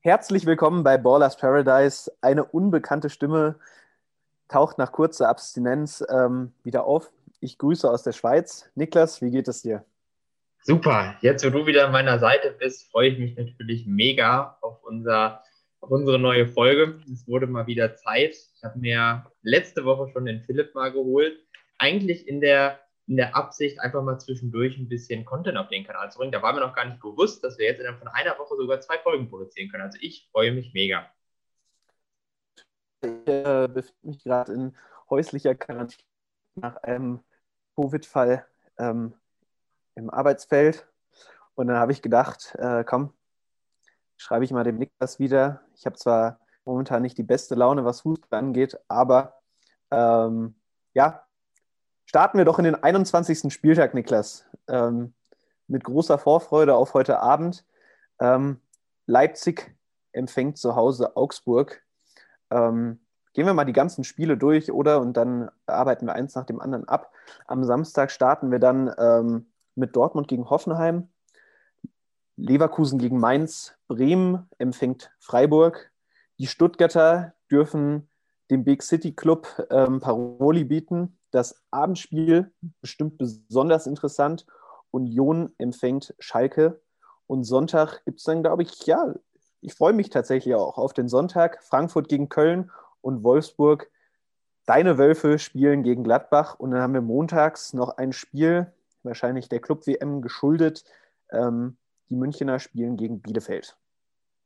[0.00, 2.12] Herzlich willkommen bei Ballers Paradise.
[2.20, 3.56] Eine unbekannte Stimme
[4.46, 7.10] taucht nach kurzer Abstinenz ähm, wieder auf.
[7.40, 8.70] Ich grüße aus der Schweiz.
[8.76, 9.84] Niklas, wie geht es dir?
[10.62, 11.16] Super.
[11.20, 15.42] Jetzt, wo du wieder an meiner Seite bist, freue ich mich natürlich mega auf, unser,
[15.80, 17.00] auf unsere neue Folge.
[17.12, 18.36] Es wurde mal wieder Zeit.
[18.54, 21.36] Ich habe mir letzte Woche schon den Philipp mal geholt.
[21.78, 22.78] Eigentlich in der
[23.08, 26.32] in der Absicht, einfach mal zwischendurch ein bisschen Content auf den Kanal zu bringen.
[26.32, 28.80] Da war mir noch gar nicht bewusst, dass wir jetzt innerhalb von einer Woche sogar
[28.80, 29.84] zwei Folgen produzieren können.
[29.84, 31.10] Also ich freue mich mega.
[33.00, 34.76] Ich äh, befinde mich gerade in
[35.08, 36.02] häuslicher Quarantäne
[36.56, 37.20] nach einem
[37.76, 38.46] Covid-Fall
[38.78, 39.14] ähm,
[39.94, 40.86] im Arbeitsfeld.
[41.54, 43.14] Und dann habe ich gedacht, äh, komm,
[44.18, 45.62] schreibe ich mal dem Niklas wieder.
[45.76, 49.40] Ich habe zwar momentan nicht die beste Laune, was Fußball angeht, aber
[49.90, 50.54] ähm,
[50.92, 51.27] ja,
[52.08, 53.52] Starten wir doch in den 21.
[53.52, 54.46] Spieltag, Niklas.
[54.66, 55.12] Ähm,
[55.66, 57.66] mit großer Vorfreude auf heute Abend.
[58.18, 58.62] Ähm,
[59.04, 59.76] Leipzig
[60.12, 61.82] empfängt zu Hause Augsburg.
[62.50, 62.98] Ähm,
[63.34, 65.02] gehen wir mal die ganzen Spiele durch, oder?
[65.02, 67.12] Und dann arbeiten wir eins nach dem anderen ab.
[67.46, 71.08] Am Samstag starten wir dann ähm, mit Dortmund gegen Hoffenheim.
[72.36, 73.74] Leverkusen gegen Mainz.
[73.86, 75.92] Bremen empfängt Freiburg.
[76.38, 78.08] Die Stuttgarter dürfen
[78.50, 84.46] dem Big City Club ähm, Paroli bieten das Abendspiel bestimmt besonders interessant.
[84.90, 86.80] Union empfängt Schalke.
[87.26, 89.14] Und Sonntag gibt es dann, glaube ich, ja,
[89.60, 91.62] ich freue mich tatsächlich auch auf den Sonntag.
[91.62, 92.70] Frankfurt gegen Köln
[93.00, 93.90] und Wolfsburg.
[94.66, 96.58] Deine Wölfe spielen gegen Gladbach.
[96.58, 100.84] Und dann haben wir montags noch ein Spiel, wahrscheinlich der Club WM geschuldet.
[101.30, 101.76] Ähm,
[102.08, 103.76] die Münchner spielen gegen Bielefeld.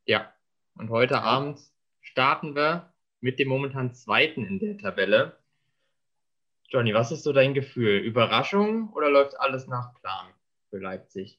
[0.06, 0.33] Ja,
[0.77, 1.61] und heute Abend
[2.00, 5.39] starten wir mit dem momentan zweiten in der Tabelle.
[6.72, 7.98] Johnny, was ist so dein Gefühl?
[7.98, 10.28] Überraschung oder läuft alles nach Plan
[10.70, 11.38] für Leipzig?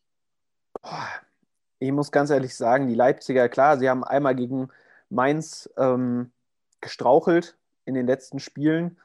[1.79, 4.69] Ich muss ganz ehrlich sagen, die Leipziger, klar, sie haben einmal gegen
[5.09, 6.31] Mainz ähm,
[6.81, 8.99] gestrauchelt in den letzten Spielen.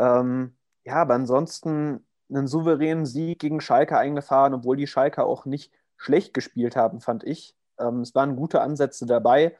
[0.00, 5.72] Ähm, ja, aber ansonsten einen souveränen Sieg gegen Schalke eingefahren, obwohl die Schalke auch nicht
[5.96, 7.54] schlecht gespielt haben, fand ich.
[7.78, 9.56] Ähm, es waren gute Ansätze dabei,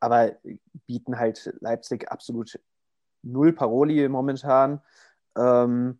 [0.00, 0.32] aber
[0.86, 2.60] bieten halt Leipzig absolut
[3.22, 4.82] null Paroli momentan.
[5.36, 5.98] Ähm,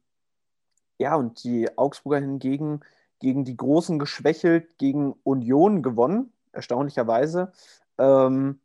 [0.99, 2.81] ja, und die Augsburger hingegen
[3.23, 7.53] gegen die Großen geschwächelt, gegen Union gewonnen, erstaunlicherweise.
[7.97, 8.61] Ähm,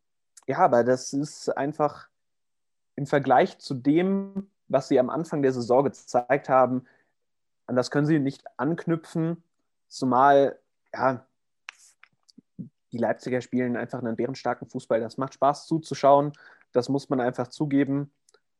[0.48, 2.08] ja, aber das ist einfach
[2.96, 6.84] im Vergleich zu dem, was sie am Anfang der Saison gezeigt haben,
[7.66, 9.42] an das können sie nicht anknüpfen,
[9.86, 10.58] zumal
[10.92, 11.24] ja,
[12.90, 15.00] die Leipziger spielen einfach einen bärenstarken Fußball.
[15.00, 16.32] Das macht Spaß zuzuschauen,
[16.72, 18.10] das muss man einfach zugeben.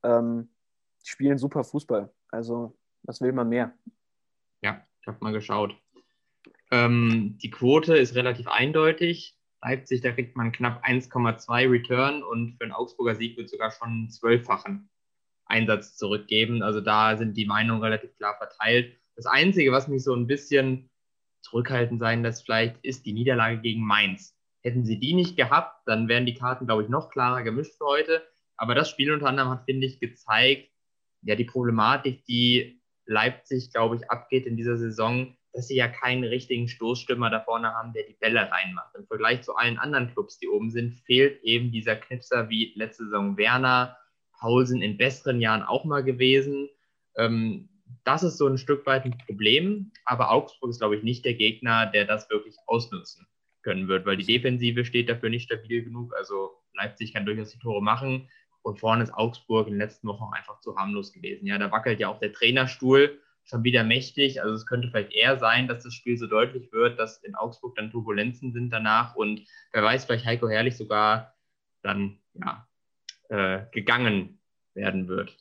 [0.02, 0.48] Ähm,
[1.04, 2.12] spielen super Fußball.
[2.30, 3.72] Also, was will man mehr?
[4.62, 5.74] Ja, ich habe mal geschaut.
[6.70, 9.34] Ähm, die Quote ist relativ eindeutig.
[9.62, 13.88] Leipzig, da kriegt man knapp 1,2 Return und für einen Augsburger Sieg wird sogar schon
[13.88, 14.88] einen zwölffachen
[15.46, 16.62] Einsatz zurückgeben.
[16.62, 18.96] Also da sind die Meinungen relativ klar verteilt.
[19.16, 20.90] Das Einzige, was mich so ein bisschen
[21.40, 24.36] zurückhaltend sein lässt, vielleicht ist die Niederlage gegen Mainz.
[24.62, 27.86] Hätten sie die nicht gehabt, dann wären die Karten, glaube ich, noch klarer gemischt für
[27.86, 28.22] heute.
[28.56, 30.70] Aber das Spiel unter anderem hat, finde ich, gezeigt,
[31.22, 36.24] ja, die Problematik, die Leipzig, glaube ich, abgeht in dieser Saison, dass sie ja keinen
[36.24, 38.94] richtigen Stoßstürmer da vorne haben, der die Bälle reinmacht.
[38.94, 43.04] Im Vergleich zu allen anderen Clubs, die oben sind, fehlt eben dieser Knipser wie letzte
[43.04, 43.96] Saison Werner,
[44.38, 46.68] Pausen in besseren Jahren auch mal gewesen.
[47.16, 47.68] Ähm,
[48.04, 51.34] das ist so ein Stück weit ein Problem, aber Augsburg ist, glaube ich, nicht der
[51.34, 53.26] Gegner, der das wirklich ausnutzen
[53.62, 56.14] können wird, weil die Defensive steht dafür nicht stabil genug.
[56.16, 58.28] Also Leipzig kann durchaus die Tore machen.
[58.62, 61.46] Und vorne ist Augsburg in den letzten Wochen einfach zu harmlos gewesen.
[61.46, 64.42] Ja, da wackelt ja auch der Trainerstuhl schon wieder mächtig.
[64.42, 67.76] Also es könnte vielleicht eher sein, dass das Spiel so deutlich wird, dass in Augsburg
[67.76, 71.34] dann Turbulenzen sind danach und wer weiß, vielleicht Heiko Herrlich sogar
[71.82, 72.66] dann ja,
[73.28, 74.38] äh, gegangen
[74.74, 75.36] werden wird.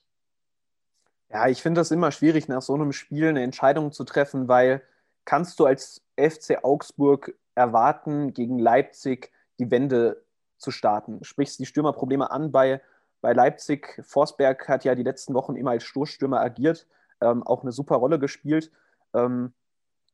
[1.30, 4.82] Ja, ich finde das immer schwierig, nach so einem Spiel eine Entscheidung zu treffen, weil
[5.26, 10.24] kannst du als FC Augsburg erwarten, gegen Leipzig die Wende
[10.58, 11.24] zu starten?
[11.26, 12.82] Sprichst die Stürmerprobleme an bei
[13.28, 14.02] bei Leipzig.
[14.06, 16.88] Forsberg hat ja die letzten Wochen immer als Stoßstürmer agiert,
[17.20, 18.72] ähm, auch eine super Rolle gespielt.
[19.14, 19.52] Ähm,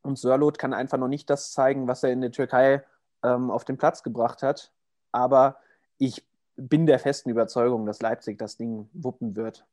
[0.02, 2.84] und Sörlot kann einfach noch nicht das zeigen, was er in der Türkei
[3.22, 4.72] ähm, auf den Platz gebracht hat.
[5.12, 5.58] Aber
[6.00, 6.26] ich
[6.56, 9.64] bin der festen Überzeugung, dass Leipzig das Ding wuppen wird.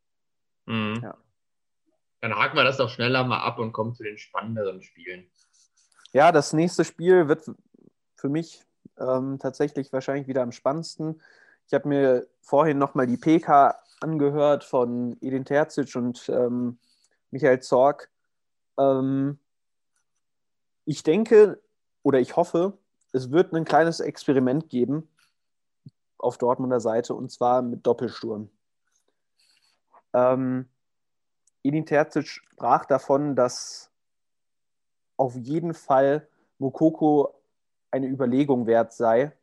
[0.67, 1.01] Mhm.
[1.03, 1.17] Ja.
[2.21, 5.31] Dann haken wir das doch schneller mal ab und kommen zu den spannenderen Spielen.
[6.13, 7.51] Ja, das nächste Spiel wird
[8.17, 8.63] für mich
[8.99, 11.23] ähm, tatsächlich wahrscheinlich wieder am spannendsten.
[11.71, 16.81] Ich habe mir vorhin nochmal die PK angehört von Edin Terzic und ähm,
[17.31, 18.11] Michael Zorg.
[18.77, 19.39] Ähm,
[20.85, 21.63] ich denke
[22.03, 22.77] oder ich hoffe,
[23.13, 25.09] es wird ein kleines Experiment geben.
[26.19, 28.51] auf Dortmunder Seite und zwar mit Doppelsturm.
[30.13, 30.69] Ähm,
[31.63, 33.93] Edin Terzic sprach davon, dass
[35.17, 36.27] auf jeden Fall
[36.59, 37.33] Mokoko
[37.93, 39.37] eine Überlegung wert sei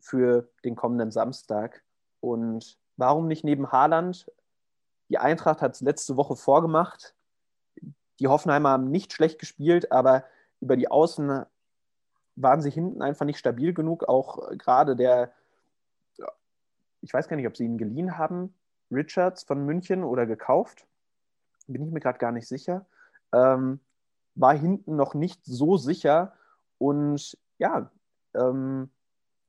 [0.00, 1.82] für den kommenden Samstag.
[2.20, 4.30] Und warum nicht neben Haaland?
[5.08, 7.14] Die Eintracht hat es letzte Woche vorgemacht.
[8.20, 10.24] Die Hoffenheimer haben nicht schlecht gespielt, aber
[10.60, 11.44] über die Außen
[12.36, 14.08] waren sie hinten einfach nicht stabil genug.
[14.08, 15.32] Auch gerade der,
[17.00, 18.54] ich weiß gar nicht, ob sie ihn geliehen haben,
[18.90, 20.86] Richards von München oder gekauft.
[21.66, 22.86] Bin ich mir gerade gar nicht sicher.
[23.32, 23.80] Ähm,
[24.34, 26.32] war hinten noch nicht so sicher.
[26.78, 27.90] Und ja,
[28.34, 28.90] ähm,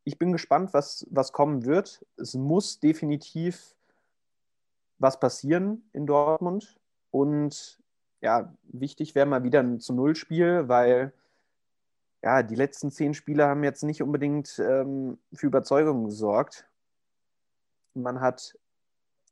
[0.10, 2.04] ich bin gespannt, was, was kommen wird.
[2.18, 3.76] Es muss definitiv
[4.98, 6.80] was passieren in Dortmund.
[7.12, 7.80] Und
[8.22, 11.14] ja, wichtig wäre mal wieder ein zu Null-Spiel, weil
[12.24, 16.68] ja, die letzten zehn Spiele haben jetzt nicht unbedingt ähm, für Überzeugung gesorgt.
[17.94, 18.58] Man hat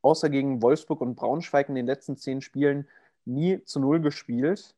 [0.04, 2.88] außer gegen Wolfsburg und Braunschweig in den letzten zehn Spielen
[3.26, 4.76] nie zu Null gespielt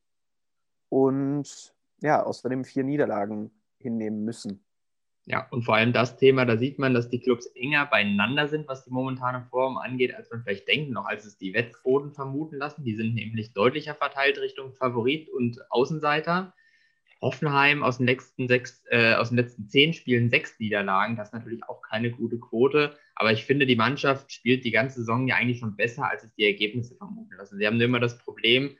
[0.88, 4.64] und ja, außerdem vier Niederlagen hinnehmen müssen.
[5.30, 8.66] Ja, und vor allem das Thema, da sieht man, dass die Clubs enger beieinander sind,
[8.66, 12.56] was die momentane Form angeht, als man vielleicht denkt, noch als es die Wettquoten vermuten
[12.56, 12.82] lassen.
[12.82, 16.52] Die sind nämlich deutlicher verteilt Richtung Favorit und Außenseiter.
[17.22, 21.34] Hoffenheim aus den letzten sechs, äh, aus den letzten zehn Spielen sechs Niederlagen, das ist
[21.34, 22.96] natürlich auch keine gute Quote.
[23.14, 26.34] Aber ich finde, die Mannschaft spielt die ganze Saison ja eigentlich schon besser, als es
[26.34, 27.56] die Ergebnisse vermuten lassen.
[27.56, 28.76] Sie haben immer das Problem,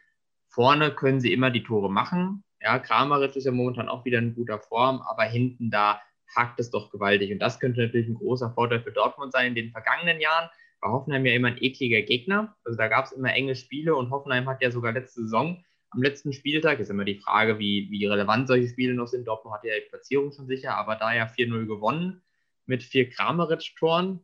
[0.48, 2.42] vorne können sie immer die Tore machen.
[2.60, 6.00] Ja, Kramaric ist ja momentan auch wieder in guter Form, aber hinten da
[6.34, 7.32] hakt es doch gewaltig.
[7.32, 9.48] Und das könnte natürlich ein großer Vorteil für Dortmund sein.
[9.48, 10.48] In den vergangenen Jahren
[10.80, 12.56] war Hoffenheim ja immer ein ekliger Gegner.
[12.64, 16.02] Also da gab es immer enge Spiele und Hoffenheim hat ja sogar letzte Saison am
[16.02, 19.26] letzten Spieltag, ist immer die Frage, wie, wie relevant solche Spiele noch sind.
[19.26, 22.22] Dortmund hat ja die Platzierung schon sicher, aber da ja 4-0 gewonnen
[22.66, 24.20] mit vier Kramaric-Toren.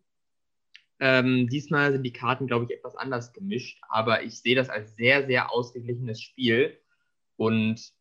[0.98, 4.94] Ähm, diesmal sind die Karten, glaube ich, etwas anders gemischt, aber ich sehe das als
[4.96, 6.78] sehr, sehr ausgeglichenes Spiel
[7.36, 7.92] und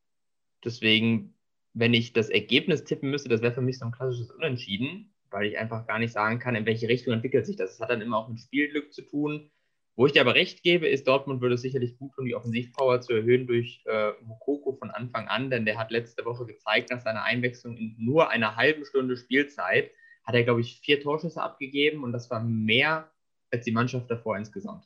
[0.63, 1.34] deswegen
[1.75, 5.47] wenn ich das Ergebnis tippen müsste, das wäre für mich so ein klassisches Unentschieden, weil
[5.47, 7.71] ich einfach gar nicht sagen kann, in welche Richtung entwickelt sich das.
[7.71, 9.51] Das hat dann immer auch mit Spielglück zu tun.
[9.97, 13.01] Wo ich dir aber recht gebe, ist, Dortmund würde es sicherlich gut tun, die Offensivpower
[13.01, 17.01] zu erhöhen durch äh, Mukoko von Anfang an, denn der hat letzte Woche gezeigt, nach
[17.01, 19.91] seiner Einwechslung in nur einer halben Stunde Spielzeit
[20.23, 23.09] hat er, glaube ich, vier Torschüsse abgegeben und das war mehr
[23.51, 24.85] als die Mannschaft davor insgesamt.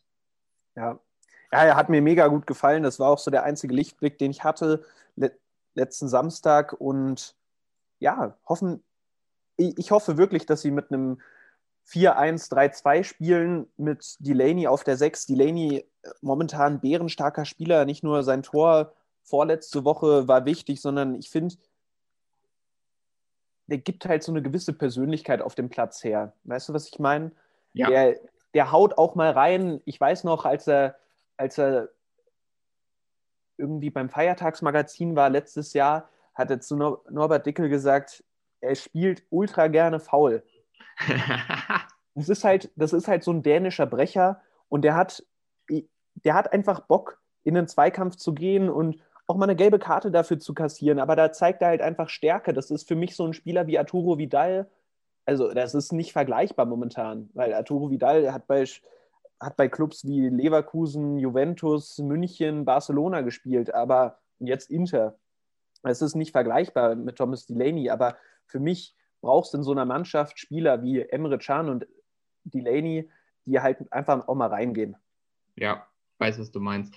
[0.76, 1.00] Ja.
[1.52, 2.84] ja, er hat mir mega gut gefallen.
[2.84, 4.84] Das war auch so der einzige Lichtblick, den ich hatte
[5.74, 7.36] letzten Samstag und
[8.00, 8.84] ja, hoffen,
[9.58, 11.20] ich hoffe wirklich, dass sie mit einem
[11.90, 15.26] 4-1-3-2 spielen mit Delaney auf der 6.
[15.26, 18.94] Delaney äh, momentan bärenstarker Spieler, nicht nur sein Tor
[19.24, 21.56] vorletzte Woche war wichtig, sondern ich finde,
[23.68, 26.34] der gibt halt so eine gewisse Persönlichkeit auf dem Platz her.
[26.44, 27.32] Weißt du, was ich meine?
[27.74, 27.90] Ja.
[27.90, 28.16] Der,
[28.54, 29.82] der haut auch mal rein.
[29.86, 30.96] Ich weiß noch, als er,
[31.38, 31.90] als er
[33.60, 38.24] irgendwie beim Feiertagsmagazin war letztes Jahr, hat er zu Nor Norbert Dickel gesagt,
[38.62, 40.44] er spielt ultra gerne faul.
[42.16, 45.26] das, ist halt, das ist halt so ein dänischer Brecher und der hat,
[46.16, 50.12] der hat einfach Bock, in den Zweikampf zu gehen und auch mal eine gelbe Karte
[50.12, 51.00] dafür zu kassieren.
[51.00, 52.54] Aber da zeigt er halt einfach Stärke.
[52.54, 54.70] Das ist für mich so ein Spieler wie Arturo Vidal.
[55.26, 58.66] Also, das ist nicht vergleichbar momentan, weil Arturo Vidal hat bei
[59.40, 65.18] hat bei Clubs wie Leverkusen, Juventus, München, Barcelona gespielt, aber jetzt Inter.
[65.84, 69.86] Es ist nicht vergleichbar mit Thomas Delaney, aber für mich brauchst du in so einer
[69.86, 71.88] Mannschaft Spieler wie Emre Can und
[72.44, 73.10] Delaney,
[73.46, 74.96] die halt einfach auch mal reingehen.
[75.56, 75.88] Ja,
[76.20, 76.94] weiß, was du meinst.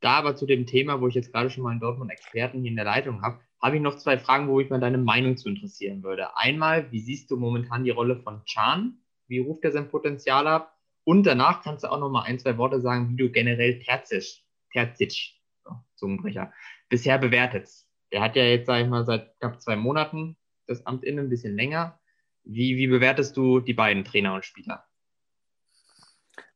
[0.00, 2.76] Da aber zu dem Thema, wo ich jetzt gerade schon mal einen Dortmund-Experten hier in
[2.76, 6.02] der Leitung habe, habe ich noch zwei Fragen, wo ich mal deine Meinung zu interessieren
[6.02, 6.36] würde.
[6.36, 9.02] Einmal, wie siehst du momentan die Rolle von Can?
[9.28, 10.79] Wie ruft er sein Potenzial ab?
[11.10, 14.44] Und danach kannst du auch noch mal ein, zwei Worte sagen, wie du generell Terzic,
[14.72, 15.32] Terzic,
[15.64, 16.52] so, Zungenbrecher,
[16.88, 17.68] bisher bewertet.
[18.12, 20.36] Der hat ja jetzt, sag ich mal, seit knapp zwei Monaten
[20.68, 21.98] das Amt inne, ein bisschen länger.
[22.44, 24.84] Wie, wie bewertest du die beiden Trainer und Spieler?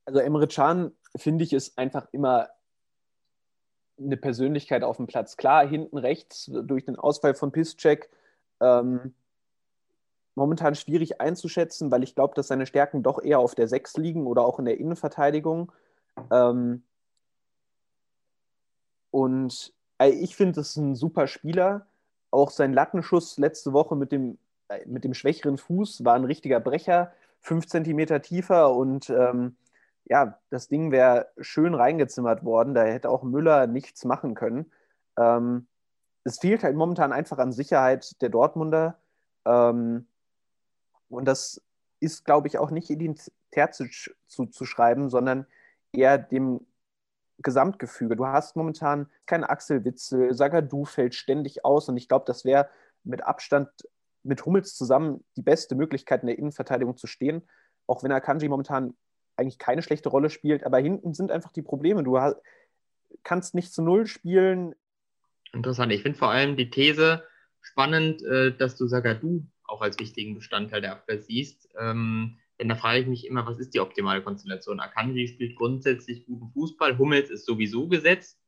[0.04, 2.48] Also Emre Can, finde ich, ist einfach immer
[3.98, 5.36] eine Persönlichkeit auf dem Platz.
[5.36, 8.08] Klar, hinten rechts durch den Ausfall von Piszczek
[8.60, 9.16] ähm,
[10.34, 14.26] momentan schwierig einzuschätzen, weil ich glaube, dass seine Stärken doch eher auf der 6 liegen
[14.26, 15.72] oder auch in der Innenverteidigung.
[16.30, 16.82] Ähm,
[19.10, 21.86] und äh, ich finde, das ist ein super Spieler.
[22.30, 24.38] Auch sein Lattenschuss letzte Woche mit dem,
[24.68, 29.56] äh, mit dem schwächeren Fuß war ein richtiger Brecher, fünf Zentimeter tiefer und ähm,
[30.06, 32.74] ja, das Ding wäre schön reingezimmert worden.
[32.74, 34.70] Da hätte auch Müller nichts machen können.
[35.18, 35.66] Ähm,
[36.24, 38.98] es fehlt halt momentan einfach an Sicherheit der Dortmunder.
[39.44, 40.06] Ähm,
[41.14, 41.62] Und das
[42.00, 43.88] ist, glaube ich, auch nicht identitär zu,
[44.26, 45.46] zu, zu schreiben, sondern
[45.92, 46.60] eher dem
[47.38, 48.16] Gesamtgefüge.
[48.16, 52.68] Du hast momentan keinen Axel Witzel, Sagadu fällt ständig aus und ich glaube, das wäre
[53.02, 53.68] mit Abstand
[54.22, 57.42] mit Hummels zusammen die beste Möglichkeit in der Innenverteidigung zu stehen,
[57.86, 58.94] auch wenn Akanji momentan
[59.36, 62.02] eigentlich keine schlechte Rolle spielt, aber hinten sind einfach die Probleme.
[62.02, 62.36] Du hast,
[63.22, 64.74] kannst nicht zu Null spielen.
[65.52, 65.92] Interessant.
[65.92, 67.22] Ich finde vor allem die These
[67.60, 71.68] spannend, äh, dass du Sagadu auch als wichtigen Bestandteil der Abwehr siehst.
[71.78, 74.80] Ähm, denn da frage ich mich immer, was ist die optimale Konstellation?
[74.80, 78.40] Akanji spielt grundsätzlich guten Fußball, Hummels ist sowieso gesetzt.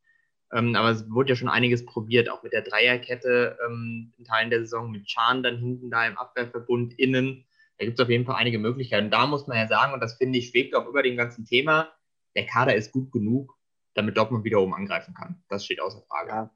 [0.53, 4.51] Ähm, aber es wurde ja schon einiges probiert, auch mit der Dreierkette ähm, in Teilen
[4.51, 7.45] der Saison, mit Chan dann hinten da im Abwehrverbund innen.
[7.79, 9.11] Da gibt es auf jeden Fall einige Möglichkeiten.
[9.11, 11.93] Da muss man ja sagen, und das finde ich, schwebt auch über dem ganzen Thema,
[12.37, 13.57] der Kader ist gut genug,
[13.95, 15.43] damit Dortmund wieder oben angreifen kann.
[15.49, 16.31] Das steht außer Frage.
[16.31, 16.51] Ja.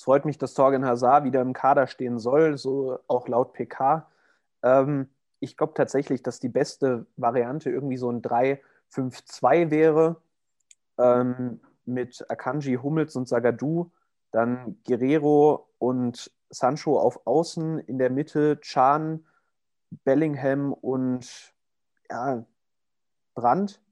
[0.00, 4.08] Es freut mich, dass Torgen Hazard wieder im Kader stehen soll, so auch laut PK.
[4.62, 10.16] Ähm, ich glaube tatsächlich, dass die beste Variante irgendwie so ein 3-5-2 wäre.
[10.96, 13.90] Ähm, mit Akanji, Hummels und Sagadu.
[14.30, 17.80] Dann Guerrero und Sancho auf Außen.
[17.80, 19.26] In der Mitte Chan,
[20.04, 21.52] Bellingham und
[22.08, 22.42] ja,
[23.34, 23.82] Brandt.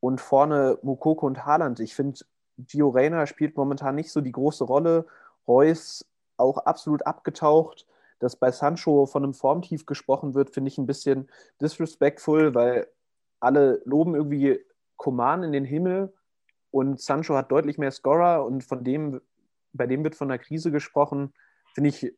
[0.00, 1.80] Und vorne Mukoko und Haaland.
[1.80, 2.20] Ich finde,
[2.58, 5.06] Gio Reyna spielt momentan nicht so die große Rolle.
[5.46, 6.04] Reus
[6.36, 7.86] auch absolut abgetaucht.
[8.20, 11.28] Dass bei Sancho von einem Formtief gesprochen wird, finde ich ein bisschen
[11.60, 12.86] disrespectful, weil
[13.40, 14.60] alle loben irgendwie
[14.96, 16.12] Koman in den Himmel
[16.70, 19.20] und Sancho hat deutlich mehr Scorer und von dem,
[19.72, 21.32] bei dem wird von einer Krise gesprochen,
[21.74, 22.12] finde ich,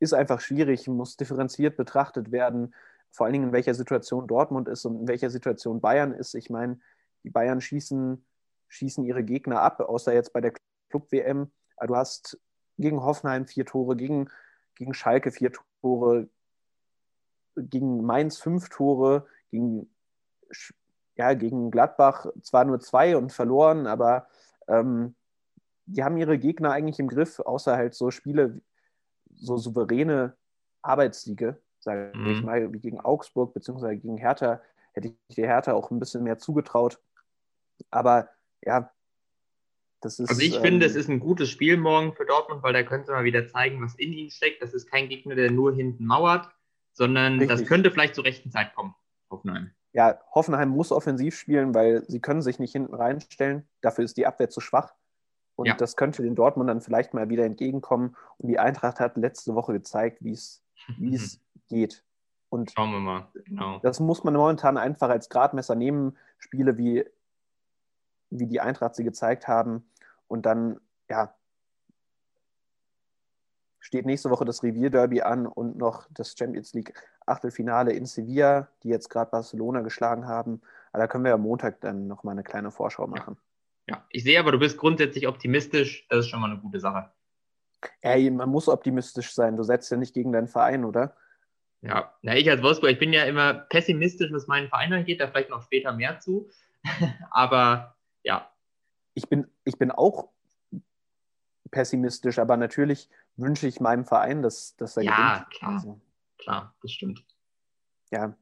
[0.00, 2.74] ist einfach schwierig, muss differenziert betrachtet werden,
[3.10, 6.34] vor allen Dingen in welcher Situation Dortmund ist und in welcher Situation Bayern ist.
[6.34, 6.80] Ich meine,
[7.22, 8.24] die Bayern schießen,
[8.68, 10.52] schießen ihre Gegner ab, außer jetzt bei der
[10.90, 11.50] Club-WM.
[11.86, 12.38] Du hast
[12.78, 14.28] gegen Hoffenheim vier Tore, gegen,
[14.74, 16.28] gegen Schalke vier Tore,
[17.56, 19.88] gegen Mainz fünf Tore, gegen
[21.16, 24.28] ja, gegen Gladbach zwar nur zwei und verloren, aber
[24.68, 25.14] ähm,
[25.86, 28.60] die haben ihre Gegner eigentlich im Griff, außer halt so Spiele,
[29.34, 30.36] so souveräne
[30.82, 32.26] Arbeitssiege, sage mhm.
[32.26, 34.60] ich mal, wie gegen Augsburg beziehungsweise gegen Hertha,
[34.92, 37.00] hätte ich der Hertha auch ein bisschen mehr zugetraut.
[37.90, 38.28] Aber
[38.62, 38.90] ja,
[40.00, 40.28] das ist.
[40.28, 43.12] Also ich ähm, finde, es ist ein gutes Spiel morgen für Dortmund, weil da könnte
[43.12, 44.62] man wieder zeigen, was in ihnen steckt.
[44.62, 46.48] Das ist kein Gegner, der nur hinten mauert,
[46.92, 47.48] sondern richtig.
[47.48, 48.94] das könnte vielleicht zur rechten Zeit kommen.
[49.30, 53.66] Hoffenheim ja, Hoffenheim muss offensiv spielen, weil sie können sich nicht hinten reinstellen.
[53.80, 54.92] Dafür ist die Abwehr zu schwach.
[55.54, 55.74] Und ja.
[55.74, 58.14] das könnte den Dortmund dann vielleicht mal wieder entgegenkommen.
[58.36, 60.62] Und die Eintracht hat letzte Woche gezeigt, wie es
[61.68, 62.04] geht.
[62.50, 63.28] Und Schauen wir mal.
[63.46, 63.78] Genau.
[63.78, 66.18] Das muss man momentan einfach als Gradmesser nehmen.
[66.36, 67.06] Spiele wie,
[68.30, 69.88] wie die Eintracht sie gezeigt haben.
[70.28, 71.34] Und dann, ja,
[73.80, 76.92] steht nächste Woche das Revierderby an und noch das Champions League
[77.24, 80.60] Achtelfinale in Sevilla, die jetzt gerade Barcelona geschlagen haben.
[80.92, 83.36] Aber da können wir am Montag dann nochmal eine kleine Vorschau machen.
[83.88, 83.96] Ja.
[83.96, 86.06] ja, ich sehe aber, du bist grundsätzlich optimistisch.
[86.08, 87.10] Das ist schon mal eine gute Sache.
[88.00, 89.56] Ey, man muss optimistisch sein.
[89.56, 91.16] Du setzt ja nicht gegen deinen Verein, oder?
[91.82, 95.28] Ja, na, ich als Wolfsburg, ich bin ja immer pessimistisch, was meinen Verein angeht, da
[95.28, 96.48] vielleicht noch später mehr zu.
[97.30, 97.95] aber
[98.26, 98.50] ja.
[99.14, 100.28] Ich bin, ich bin auch
[101.70, 105.28] pessimistisch, aber natürlich wünsche ich meinem Verein, dass, dass er ja, gewinnt.
[105.28, 105.72] Ja, klar.
[105.72, 106.00] Also,
[106.38, 107.24] klar, das stimmt.
[108.10, 108.36] Ja.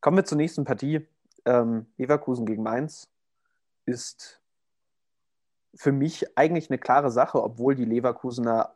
[0.00, 1.06] Kommen wir zur nächsten Partie.
[1.44, 3.10] Ähm, Leverkusen gegen Mainz
[3.84, 4.40] ist
[5.74, 8.74] für mich eigentlich eine klare Sache, obwohl die Leverkusener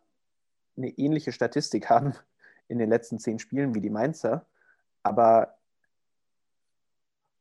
[0.77, 2.15] eine ähnliche Statistik haben
[2.69, 4.47] in den letzten zehn Spielen wie die Mainzer.
[5.03, 5.56] Aber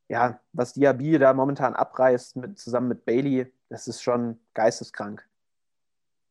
[0.08, 5.26] ja, was Diaby da momentan abreißt, mit, zusammen mit Bailey, das ist schon geisteskrank.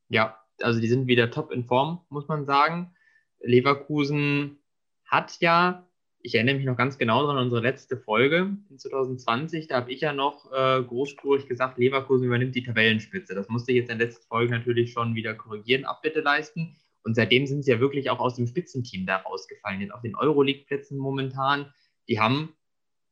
[0.10, 2.94] Ja, also die sind wieder top in Form, muss man sagen.
[3.42, 4.58] Leverkusen
[5.06, 5.88] hat ja,
[6.20, 10.02] ich erinnere mich noch ganz genau an unsere letzte Folge in 2020, da habe ich
[10.02, 13.36] ja noch äh, großspurig gesagt, Leverkusen übernimmt die Tabellenspitze.
[13.36, 16.76] Das musste ich jetzt in der letzten Folge natürlich schon wieder korrigieren, Abbitte leisten.
[17.04, 19.82] Und seitdem sind sie ja wirklich auch aus dem Spitzenteam da rausgefallen.
[19.82, 21.72] Jetzt auf den Euroleague-Plätzen momentan.
[22.08, 22.56] Die haben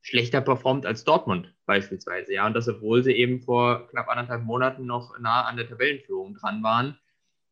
[0.03, 2.33] schlechter performt als Dortmund beispielsweise.
[2.33, 6.35] Ja, und das, obwohl sie eben vor knapp anderthalb Monaten noch nah an der Tabellenführung
[6.35, 6.97] dran waren.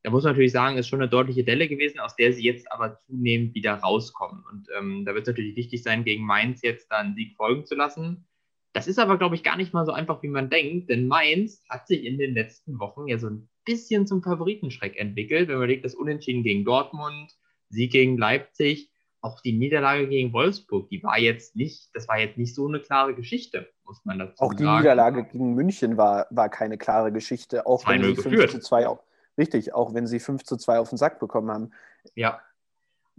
[0.03, 2.69] Da muss man natürlich sagen, ist schon eine deutliche Delle gewesen, aus der sie jetzt
[2.71, 4.43] aber zunehmend wieder rauskommen.
[4.51, 7.65] Und ähm, da wird es natürlich wichtig sein, gegen Mainz jetzt da einen Sieg folgen
[7.65, 8.27] zu lassen.
[8.73, 11.63] Das ist aber, glaube ich, gar nicht mal so einfach, wie man denkt, denn Mainz
[11.69, 15.47] hat sich in den letzten Wochen ja so ein bisschen zum Favoritenschreck entwickelt.
[15.47, 17.31] Wenn man überlegt, das Unentschieden gegen Dortmund,
[17.69, 18.90] Sieg gegen Leipzig,
[19.21, 22.79] auch die Niederlage gegen Wolfsburg, die war jetzt nicht, das war jetzt nicht so eine
[22.79, 24.67] klare Geschichte, muss man dazu auch sagen.
[24.67, 28.59] Auch die Niederlage gegen München war, war keine klare Geschichte, auch wenn sie 5 zu
[28.59, 29.03] 2 auch,
[29.37, 31.71] richtig, auch wenn sie 5 zu 2 auf den Sack bekommen haben.
[32.15, 32.41] Ja.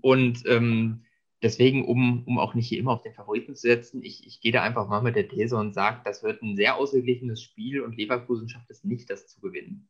[0.01, 1.05] Und ähm,
[1.41, 4.51] deswegen, um, um auch nicht hier immer auf den Favoriten zu setzen, ich, ich gehe
[4.51, 7.97] da einfach mal mit der These und sage, das wird ein sehr ausgeglichenes Spiel und
[7.97, 9.89] Leverkusen schafft es nicht, das zu gewinnen.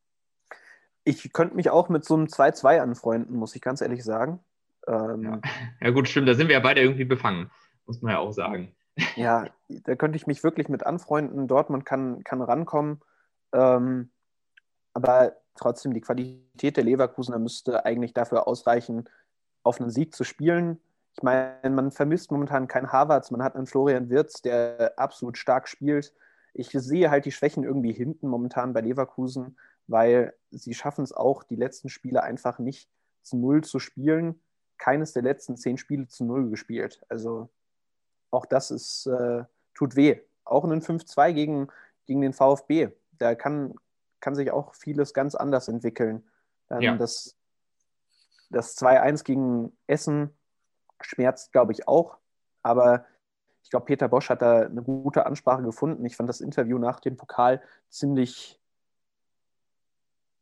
[1.05, 4.39] Ich könnte mich auch mit so einem 2-2 anfreunden, muss ich ganz ehrlich sagen.
[4.87, 5.41] Ähm, ja.
[5.81, 5.89] ja.
[5.91, 7.49] gut, stimmt, da sind wir ja beide irgendwie befangen,
[7.85, 8.75] muss man ja auch sagen.
[9.15, 11.47] Ja, da könnte ich mich wirklich mit anfreunden.
[11.47, 13.01] Dortmund kann, kann rankommen.
[13.51, 14.11] Ähm,
[14.93, 19.09] aber trotzdem, die Qualität der Leverkusener müsste eigentlich dafür ausreichen,
[19.63, 20.79] auf einen Sieg zu spielen.
[21.15, 25.67] Ich meine, man vermisst momentan keinen Havertz, man hat einen Florian Wirz, der absolut stark
[25.67, 26.13] spielt.
[26.53, 31.43] Ich sehe halt die Schwächen irgendwie hinten momentan bei Leverkusen, weil sie schaffen es auch,
[31.43, 32.89] die letzten Spiele einfach nicht
[33.21, 34.39] zu Null zu spielen.
[34.77, 37.01] Keines der letzten zehn Spiele zu Null gespielt.
[37.09, 37.49] Also
[38.31, 40.19] auch das ist, äh, tut weh.
[40.43, 41.67] Auch ein 5-2 gegen,
[42.05, 42.89] gegen den VfB.
[43.13, 43.75] Da kann,
[44.19, 46.27] kann sich auch vieles ganz anders entwickeln.
[46.67, 46.97] Dann ja.
[46.97, 47.37] Das,
[48.49, 50.31] das 2-1 gegen Essen
[51.01, 52.17] schmerzt, glaube ich, auch.
[52.61, 53.05] Aber
[53.63, 56.05] ich glaube, Peter Bosch hat da eine gute Ansprache gefunden.
[56.05, 58.59] Ich fand das Interview nach dem Pokal ziemlich,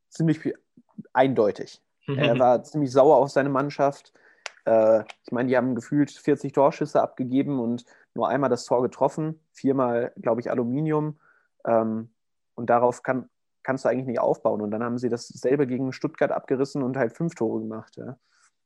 [0.10, 0.54] ziemlich
[1.14, 1.82] eindeutig.
[2.08, 4.14] er war ziemlich sauer auf seine Mannschaft.
[4.66, 9.40] Äh, ich meine, die haben gefühlt 40 Torschüsse abgegeben und nur einmal das Tor getroffen.
[9.54, 11.20] Viermal, glaube ich, Aluminium.
[11.66, 12.14] Ähm,
[12.56, 13.30] und darauf kann,
[13.64, 14.62] kannst du eigentlich nicht aufbauen.
[14.62, 17.96] Und dann haben sie dasselbe gegen Stuttgart abgerissen und halt fünf Tore gemacht.
[17.98, 18.18] Ja,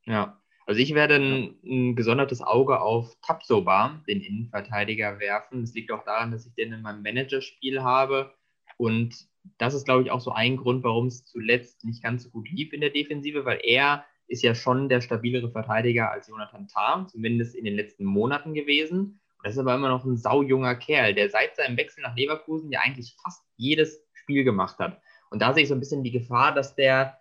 [0.06, 0.42] ja.
[0.66, 5.62] also ich werde ein, ein gesondertes Auge auf Tapsoba, den Innenverteidiger, werfen.
[5.62, 8.34] Das liegt auch daran, dass ich den in meinem Managerspiel habe.
[8.78, 12.30] Und das ist, glaube ich, auch so ein Grund, warum es zuletzt nicht ganz so
[12.30, 16.68] gut lief in der Defensive, weil er ist ja schon der stabilere Verteidiger als Jonathan
[16.68, 19.20] Tah, zumindest in den letzten Monaten gewesen.
[19.44, 22.80] Das ist aber immer noch ein saujunger Kerl, der seit seinem Wechsel nach Leverkusen ja
[22.84, 25.00] eigentlich fast jedes Spiel gemacht hat.
[25.30, 27.20] Und da sehe ich so ein bisschen die Gefahr, dass der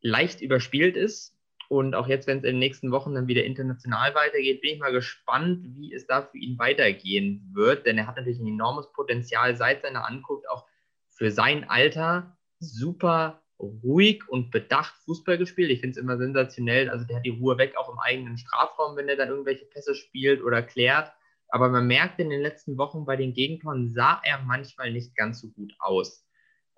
[0.00, 1.36] leicht überspielt ist.
[1.68, 4.80] Und auch jetzt, wenn es in den nächsten Wochen dann wieder international weitergeht, bin ich
[4.80, 7.86] mal gespannt, wie es da für ihn weitergehen wird.
[7.86, 10.66] Denn er hat natürlich ein enormes Potenzial seit seiner Ankunft auch
[11.08, 15.70] für sein Alter super ruhig und bedacht Fußball gespielt.
[15.70, 16.88] Ich finde es immer sensationell.
[16.90, 19.94] Also der hat die Ruhe weg, auch im eigenen Strafraum, wenn er dann irgendwelche Pässe
[19.94, 21.12] spielt oder klärt.
[21.48, 25.40] Aber man merkt in den letzten Wochen bei den Gegentoren sah er manchmal nicht ganz
[25.40, 26.24] so gut aus.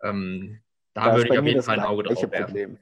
[0.02, 0.60] Ähm,
[0.94, 2.78] da, da würde ich auf jeden Fall ein Auge drauf werfen.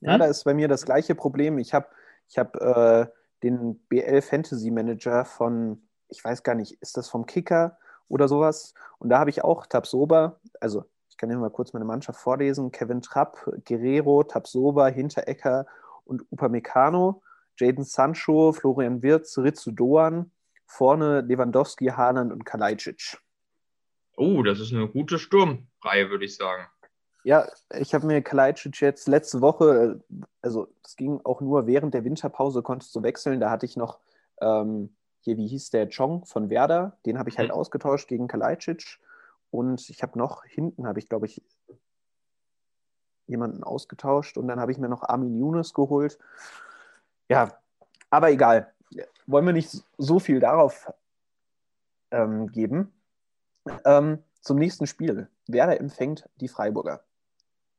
[0.00, 0.18] Ja, hm?
[0.18, 1.58] da ist bei mir das gleiche Problem.
[1.58, 1.86] Ich habe
[2.28, 3.06] ich hab, äh,
[3.42, 8.74] den BL Fantasy Manager von, ich weiß gar nicht, ist das vom Kicker oder sowas?
[8.98, 10.84] Und da habe ich auch Tabsoba, also
[11.22, 15.66] kann hier mal kurz meine Mannschaft vorlesen: Kevin Trapp, Guerrero, Tabsoba, Hinterecker
[16.04, 17.22] und Upamecano,
[17.56, 20.32] Jaden Sancho, Florian Wirz, Ritsu Doan,
[20.66, 23.18] Vorne Lewandowski, Haaland und Kalajdzic.
[24.16, 26.66] Oh, das ist eine gute Sturmreihe, würde ich sagen.
[27.22, 27.46] Ja,
[27.78, 30.02] ich habe mir Kalajdzic jetzt letzte Woche,
[30.40, 33.38] also es ging auch nur während der Winterpause, konntest du wechseln.
[33.38, 34.00] Da hatte ich noch,
[34.40, 37.54] ähm, hier, wie hieß der, Chong von Werder, den habe ich halt mhm.
[37.54, 38.98] ausgetauscht gegen Kalajdzic.
[39.52, 41.40] Und ich habe noch, hinten habe ich, glaube ich,
[43.28, 46.18] jemanden ausgetauscht und dann habe ich mir noch Armin Younes geholt.
[47.28, 47.56] Ja,
[48.10, 48.72] aber egal
[49.26, 50.92] wollen wir nicht so viel darauf
[52.10, 52.92] ähm, geben.
[53.84, 55.28] Ähm, zum nächsten Spiel.
[55.46, 57.04] Werder empfängt die Freiburger.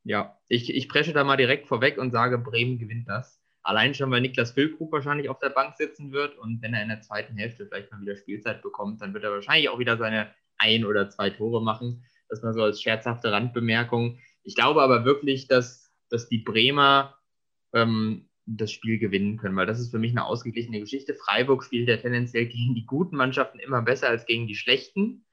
[0.03, 3.39] Ja, ich, ich presche da mal direkt vorweg und sage, Bremen gewinnt das.
[3.61, 6.89] Allein schon, weil Niklas Füllkrug wahrscheinlich auf der Bank sitzen wird und wenn er in
[6.89, 10.29] der zweiten Hälfte vielleicht mal wieder Spielzeit bekommt, dann wird er wahrscheinlich auch wieder seine
[10.57, 12.05] ein oder zwei Tore machen.
[12.29, 14.19] Das mal so als scherzhafte Randbemerkung.
[14.43, 17.17] Ich glaube aber wirklich, dass, dass die Bremer
[17.73, 21.13] ähm, das Spiel gewinnen können, weil das ist für mich eine ausgeglichene Geschichte.
[21.13, 25.25] Freiburg spielt ja tendenziell gegen die guten Mannschaften immer besser als gegen die schlechten.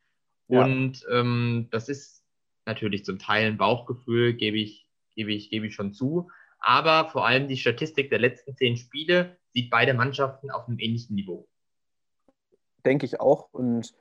[0.49, 0.65] Ja.
[0.65, 2.25] Und ähm, das ist
[2.67, 6.31] natürlich zum Teil ein Bauchgefühl, gebe ich, gebe, ich, gebe ich schon zu.
[6.61, 11.17] Aber vor allem die Statistik der letzten zehn Spiele sieht beide Mannschaften auf einem ähnlichen
[11.17, 11.49] Niveau.
[12.85, 13.49] Denke ich auch.
[13.53, 13.93] Und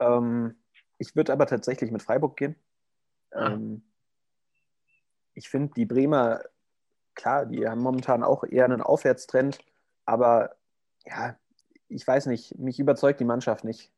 [0.00, 0.56] ähm,
[0.98, 2.56] ich würde aber tatsächlich mit Freiburg gehen.
[3.30, 3.52] Ah.
[3.52, 3.82] Ähm,
[5.34, 6.40] ich finde, die Bremer
[7.16, 9.58] klar, die haben momentan auch eher einen Aufwärtstrend,
[10.04, 10.54] aber
[11.04, 11.36] ja,
[11.88, 13.90] ich weiß nicht, mich überzeugt die Mannschaft nicht.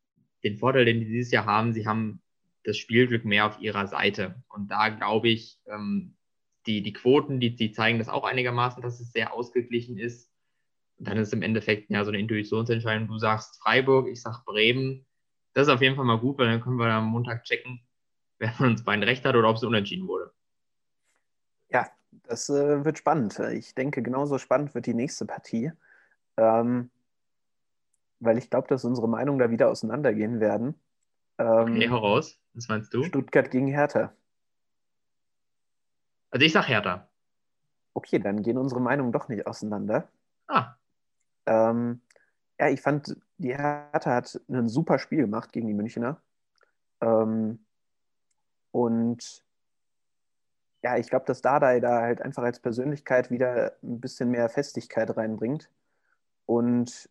[0.44, 2.22] Den Vorteil, den die dieses Jahr haben, sie haben
[2.64, 4.42] das Spielglück mehr auf ihrer Seite.
[4.48, 6.14] Und da glaube ich, ähm,
[6.66, 10.30] die, die Quoten, die, die zeigen das auch einigermaßen, dass es sehr ausgeglichen ist.
[10.98, 13.08] Und dann ist es im Endeffekt ja so eine Intuitionsentscheidung.
[13.08, 15.06] Du sagst Freiburg, ich sag Bremen.
[15.58, 17.80] Das ist auf jeden Fall mal gut, weil dann können wir am Montag checken,
[18.38, 20.32] wer von uns beiden recht hat oder ob es unentschieden wurde.
[21.68, 21.88] Ja,
[22.28, 23.40] das äh, wird spannend.
[23.40, 25.72] Ich denke, genauso spannend wird die nächste Partie.
[26.36, 26.90] Ähm,
[28.20, 30.80] weil ich glaube, dass unsere Meinungen da wieder auseinandergehen werden.
[31.38, 32.38] Ähm, okay, heraus.
[32.54, 33.02] Was meinst du?
[33.02, 34.12] Stuttgart gegen Hertha.
[36.30, 37.08] Also ich sag Hertha.
[37.94, 40.08] Okay, dann gehen unsere Meinungen doch nicht auseinander.
[40.46, 40.76] Ah.
[41.46, 42.00] Ähm,
[42.60, 46.20] ja, ich fand, die Hertha hat ein super Spiel gemacht gegen die Münchner.
[47.00, 47.64] Ähm,
[48.72, 49.44] und
[50.82, 55.16] ja, ich glaube, dass Dardai da halt einfach als Persönlichkeit wieder ein bisschen mehr Festigkeit
[55.16, 55.70] reinbringt
[56.46, 57.08] und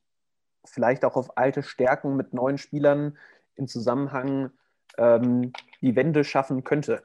[0.63, 3.17] vielleicht auch auf alte Stärken mit neuen Spielern
[3.55, 4.51] im Zusammenhang
[4.97, 7.03] ähm, die Wende schaffen könnte.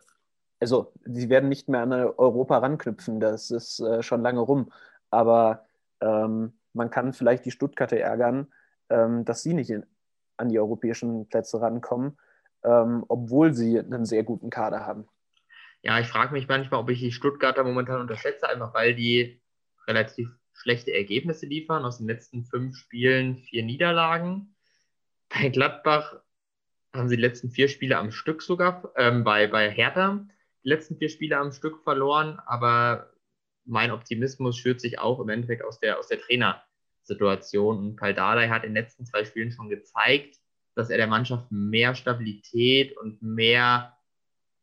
[0.60, 4.72] Also, sie werden nicht mehr an Europa ranknüpfen, das ist äh, schon lange rum.
[5.10, 5.64] Aber
[6.00, 8.46] ähm, man kann vielleicht die Stuttgarter ärgern,
[8.92, 9.84] ähm, dass sie nicht in,
[10.36, 12.18] an die europäischen Plätze rankommen,
[12.64, 15.08] ähm, obwohl sie einen sehr guten Kader haben.
[15.82, 19.40] Ja, ich frage mich manchmal, ob ich die Stuttgarter momentan unterschätze, einfach weil die
[19.88, 21.84] relativ schlechte Ergebnisse liefern.
[21.84, 24.54] Aus den letzten fünf Spielen vier Niederlagen.
[25.28, 26.20] Bei Gladbach
[26.94, 30.24] haben sie die letzten vier Spiele am Stück sogar, ähm, bei, bei Hertha
[30.64, 33.12] die letzten vier Spiele am Stück verloren, aber
[33.64, 36.18] mein Optimismus schürt sich auch im Endeffekt aus der, aus der
[37.06, 37.78] Trainersituation.
[37.78, 40.38] Und Paldadei hat in den letzten zwei Spielen schon gezeigt,
[40.74, 43.96] dass er der Mannschaft mehr Stabilität und mehr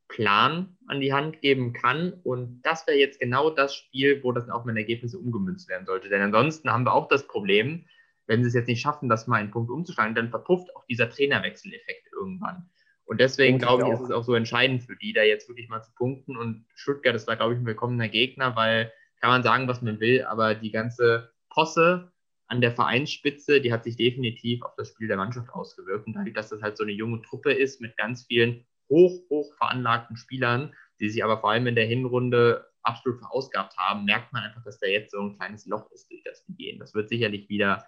[0.07, 2.13] Plan an die Hand geben kann.
[2.23, 6.09] Und das wäre jetzt genau das Spiel, wo das auch mit Ergebnisse umgemünzt werden sollte.
[6.09, 7.85] Denn ansonsten haben wir auch das Problem,
[8.25, 11.09] wenn sie es jetzt nicht schaffen, das mal in Punkt umzuschlagen, dann verpufft auch dieser
[11.09, 12.69] Trainerwechseleffekt irgendwann.
[13.05, 15.67] Und deswegen und glaube ich, ist es auch so entscheidend für die, da jetzt wirklich
[15.67, 16.37] mal zu punkten.
[16.37, 19.99] Und Stuttgart ist da, glaube ich, ein willkommener Gegner, weil kann man sagen, was man
[19.99, 22.11] will, aber die ganze Posse
[22.49, 26.07] an der Vereinsspitze, die hat sich definitiv auf das Spiel der Mannschaft ausgewirkt.
[26.07, 29.53] Und dadurch, dass das halt so eine junge Truppe ist mit ganz vielen hoch, hoch
[29.57, 34.43] veranlagten Spielern, die sich aber vor allem in der Hinrunde absolut verausgabt haben, merkt man
[34.43, 36.79] einfach, dass da jetzt so ein kleines Loch ist, durch das die gehen.
[36.79, 37.85] Das wird sicherlich wieder,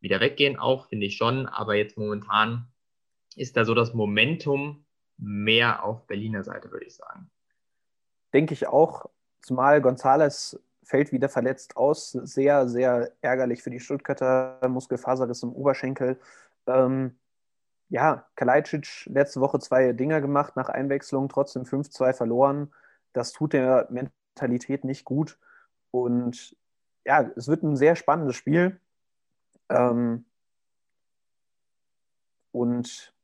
[0.00, 2.66] wieder weggehen, auch finde ich schon, aber jetzt momentan
[3.36, 4.86] ist da so das Momentum
[5.18, 7.30] mehr auf Berliner Seite, würde ich sagen.
[8.32, 9.10] Denke ich auch,
[9.42, 12.12] zumal González fällt wieder verletzt aus.
[12.12, 16.18] Sehr, sehr ärgerlich für die Stuttgarter Muskelfaserriss im Oberschenkel.
[16.66, 17.18] Ähm,
[17.90, 22.72] ja, Kalajdzic letzte Woche zwei Dinger gemacht nach Einwechslung, trotzdem 5-2 verloren.
[23.12, 25.38] Das tut der Mentalität nicht gut.
[25.90, 26.56] Und
[27.04, 28.80] ja, es wird ein sehr spannendes Spiel.
[29.68, 30.24] Ähm,
[32.50, 33.14] und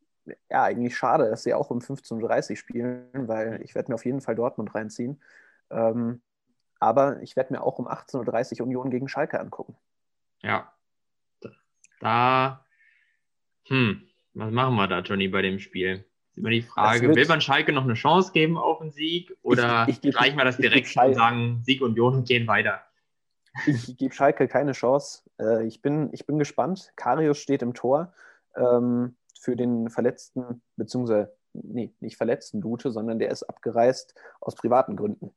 [0.50, 4.04] ja, eigentlich schade, dass sie auch um 15.30 Uhr spielen, weil ich werde mir auf
[4.04, 5.18] jeden Fall Dortmund reinziehen.
[5.70, 6.20] Ähm,
[6.80, 9.76] aber ich werde mir auch um 18.30 Uhr Union gegen Schalke angucken.
[10.42, 10.72] Ja.
[12.00, 12.64] Da,
[13.66, 16.04] hm, was machen wir da, Johnny, bei dem Spiel?
[16.34, 19.86] ist immer die Frage, will man Schalke noch eine Chance geben auf einen Sieg oder
[19.88, 22.82] ich, ich streichen wir das direkt und sagen, Sieg Union und gehen weiter?
[23.66, 25.22] Ich gebe Schalke keine Chance.
[25.38, 26.92] Äh, ich, bin, ich bin gespannt.
[26.96, 28.12] Karius steht im Tor
[28.56, 34.96] ähm, für den verletzten, beziehungsweise, nee, nicht verletzten Lute, sondern der ist abgereist aus privaten
[34.96, 35.32] Gründen.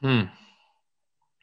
[0.00, 0.28] Hm.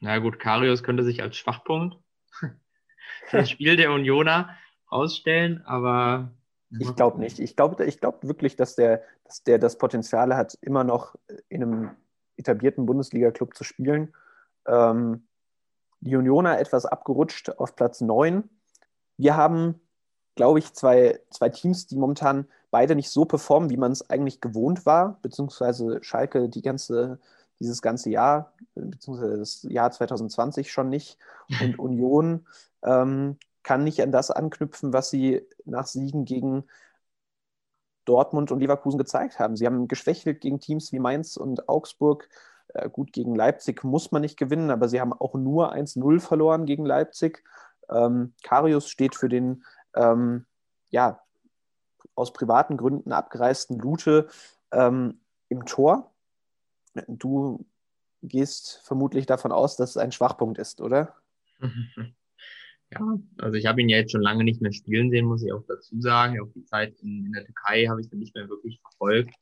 [0.00, 1.96] Na gut, Karius könnte sich als Schwachpunkt
[3.32, 4.50] das Spiel der Unioner
[4.86, 6.30] ausstellen, aber.
[6.78, 7.38] Ich glaube nicht.
[7.38, 11.14] Ich glaube ich glaub wirklich, dass der, dass der das Potenzial hat, immer noch
[11.48, 11.90] in einem
[12.36, 14.12] etablierten Bundesliga-Club zu spielen.
[14.66, 15.28] Ähm,
[16.00, 18.48] die Unioner etwas abgerutscht auf Platz 9.
[19.16, 19.80] Wir haben,
[20.34, 24.40] glaube ich, zwei, zwei Teams, die momentan beide nicht so performen, wie man es eigentlich
[24.40, 27.20] gewohnt war, beziehungsweise Schalke die ganze,
[27.64, 31.18] dieses ganze Jahr, beziehungsweise das Jahr 2020 schon nicht.
[31.60, 32.46] Und Union
[32.82, 36.64] ähm, kann nicht an das anknüpfen, was sie nach Siegen gegen
[38.04, 39.56] Dortmund und Leverkusen gezeigt haben.
[39.56, 42.28] Sie haben geschwächelt gegen Teams wie Mainz und Augsburg.
[42.68, 46.66] Äh, gut, gegen Leipzig muss man nicht gewinnen, aber sie haben auch nur 1-0 verloren
[46.66, 47.42] gegen Leipzig.
[47.88, 50.46] Ähm, Karius steht für den ähm,
[50.90, 51.20] ja,
[52.14, 54.28] aus privaten Gründen abgereisten Lute
[54.72, 56.13] ähm, im Tor.
[57.08, 57.66] Du
[58.22, 61.14] gehst vermutlich davon aus, dass es ein Schwachpunkt ist, oder?
[62.92, 65.52] Ja, also ich habe ihn ja jetzt schon lange nicht mehr spielen sehen, muss ich
[65.52, 66.40] auch dazu sagen.
[66.40, 69.34] Auch die Zeit in, in der Türkei habe ich dann nicht mehr wirklich verfolgt.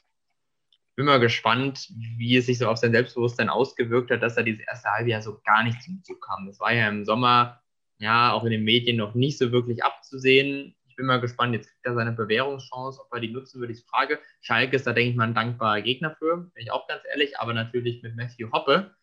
[0.94, 4.64] Bin mal gespannt, wie es sich so auf sein Selbstbewusstsein ausgewirkt hat, dass er dieses
[4.66, 6.46] erste Halbjahr so gar nicht zum Zug kam.
[6.46, 7.60] Das war ja im Sommer,
[7.98, 10.74] ja, auch in den Medien noch nicht so wirklich abzusehen.
[11.02, 14.20] Bin mal gespannt, jetzt kriegt er seine Bewährungschance, ob er die nutzen würde, ich frage.
[14.40, 17.40] Schalke ist da, denke ich mal, ein dankbarer Gegner für, bin ich auch ganz ehrlich,
[17.40, 18.94] aber natürlich mit Matthew Hoppe,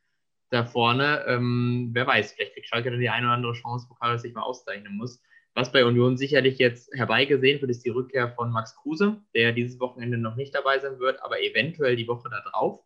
[0.49, 1.25] da vorne.
[1.27, 4.33] Ähm, wer weiß, vielleicht kriegt Schalke dann die eine oder andere Chance, wo Karl sich
[4.33, 5.21] mal auszeichnen muss.
[5.55, 9.77] Was bei Union sicherlich jetzt herbeigesehen wird, ist die Rückkehr von Max Kruse, der dieses
[9.81, 12.79] Wochenende noch nicht dabei sein wird, aber eventuell die Woche da drauf.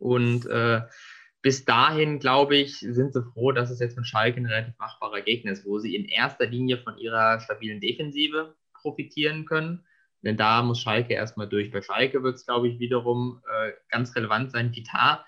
[0.00, 0.80] Und äh,
[1.46, 5.20] bis dahin, glaube ich, sind sie froh, dass es jetzt mit Schalke ein relativ machbarer
[5.20, 9.84] Gegner ist, wo sie in erster Linie von ihrer stabilen Defensive profitieren können.
[10.22, 11.70] Denn da muss Schalke erstmal durch.
[11.70, 15.24] Bei Schalke wird es, glaube ich, wiederum äh, ganz relevant sein, wie da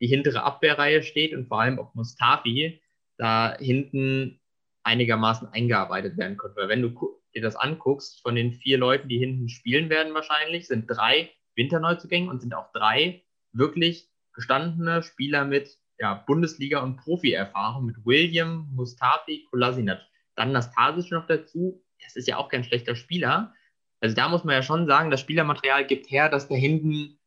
[0.00, 2.82] die hintere Abwehrreihe steht und vor allem ob Mustafi
[3.16, 4.40] da hinten
[4.82, 6.56] einigermaßen eingearbeitet werden konnte.
[6.56, 10.66] Weil wenn du dir das anguckst, von den vier Leuten, die hinten spielen werden wahrscheinlich,
[10.66, 14.09] sind drei Winterneuzugänge und sind auch drei wirklich
[14.40, 20.00] gestandene Spieler mit ja, Bundesliga- und Profi-Erfahrung, mit William, Mustafi, Kolasinac.
[20.34, 21.84] Dann Nastasic noch dazu.
[22.02, 23.52] Das ist ja auch kein schlechter Spieler.
[24.00, 27.18] Also da muss man ja schon sagen, das Spielermaterial gibt her, dass da hinten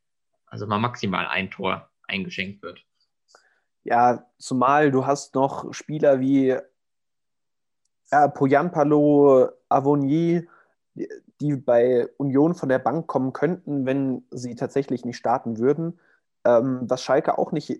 [0.46, 2.84] also mal maximal ein Tor eingeschenkt wird.
[3.84, 6.56] Ja, zumal du hast noch Spieler wie
[8.10, 10.46] ja, Poyanpalo, Avonier,
[10.94, 11.08] die,
[11.40, 15.98] die bei Union von der Bank kommen könnten, wenn sie tatsächlich nicht starten würden.
[16.44, 17.70] Ähm, was Schalke auch nicht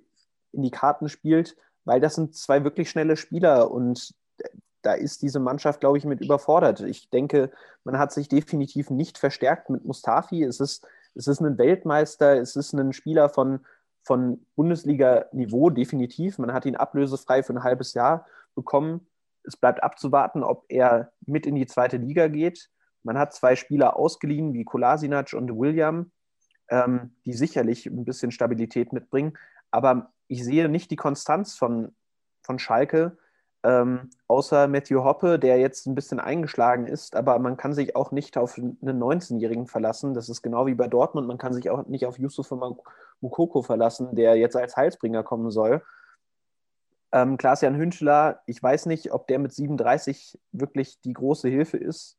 [0.52, 4.14] in die Karten spielt, weil das sind zwei wirklich schnelle Spieler und
[4.84, 6.80] da ist diese Mannschaft, glaube ich, mit überfordert.
[6.80, 7.50] Ich denke,
[7.84, 10.42] man hat sich definitiv nicht verstärkt mit Mustafi.
[10.44, 13.64] Es ist, es ist ein Weltmeister, es ist ein Spieler von,
[14.02, 16.38] von Bundesliga-Niveau, definitiv.
[16.38, 19.06] Man hat ihn ablösefrei für ein halbes Jahr bekommen.
[19.42, 22.70] Es bleibt abzuwarten, ob er mit in die zweite Liga geht.
[23.02, 26.10] Man hat zwei Spieler ausgeliehen, wie Kolasinac und William,
[26.68, 29.36] ähm, die sicherlich ein bisschen Stabilität mitbringen.
[29.70, 31.94] Aber ich sehe nicht die Konstanz von,
[32.42, 33.16] von Schalke,
[33.64, 38.12] ähm, außer Matthew Hoppe, der jetzt ein bisschen eingeschlagen ist, aber man kann sich auch
[38.12, 40.12] nicht auf einen 19-Jährigen verlassen.
[40.12, 41.26] Das ist genau wie bei Dortmund.
[41.26, 42.52] Man kann sich auch nicht auf Yusuf
[43.20, 45.82] Mukoko verlassen, der jetzt als Heilsbringer kommen soll.
[47.10, 52.18] Ähm, Klaas-Jan Hünschler, ich weiß nicht, ob der mit 37 wirklich die große Hilfe ist.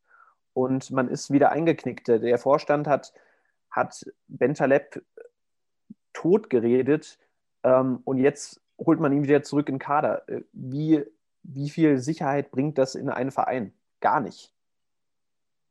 [0.53, 2.07] Und man ist wieder eingeknickt.
[2.07, 3.13] Der Vorstand hat,
[3.75, 5.03] hat Bentaleb
[6.13, 7.19] tot geredet
[7.63, 10.27] ähm, und jetzt holt man ihn wieder zurück in den Kader.
[10.29, 11.03] Äh, wie
[11.47, 13.73] wie viel Sicherheit bringt das in einen Verein?
[13.99, 14.51] Gar nicht.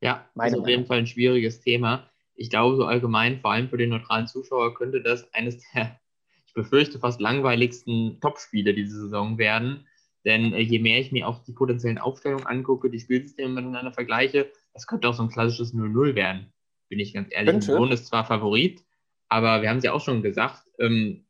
[0.01, 2.11] Ja, Meine ist auf jeden Fall ein schwieriges Thema.
[2.35, 5.99] Ich glaube, so allgemein, vor allem für den neutralen Zuschauer, könnte das eines der,
[6.47, 9.87] ich befürchte, fast langweiligsten Topspiele diese Saison werden.
[10.25, 14.51] Denn äh, je mehr ich mir auch die potenziellen Aufstellungen angucke, die Spielsysteme miteinander vergleiche,
[14.73, 16.53] das könnte auch so ein klassisches 0-0 werden,
[16.89, 17.51] bin ich ganz ehrlich.
[17.51, 17.73] Könnte.
[17.75, 18.85] Union ist zwar Favorit,
[19.29, 21.27] aber wir haben es ja auch schon gesagt, ähm,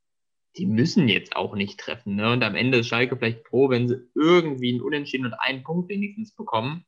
[0.57, 2.17] die müssen jetzt auch nicht treffen.
[2.17, 2.33] Ne?
[2.33, 5.89] Und am Ende ist Schalke vielleicht froh, wenn sie irgendwie einen Unentschieden und einen Punkt
[5.89, 6.85] wenigstens bekommen.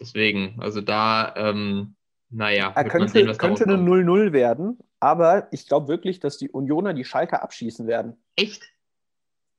[0.00, 1.96] Deswegen, also da, ähm,
[2.30, 2.72] naja.
[2.74, 7.04] Er könnte, sehen, könnte eine 0-0 werden, aber ich glaube wirklich, dass die Unioner die
[7.04, 8.16] Schalke abschießen werden.
[8.34, 8.64] Echt?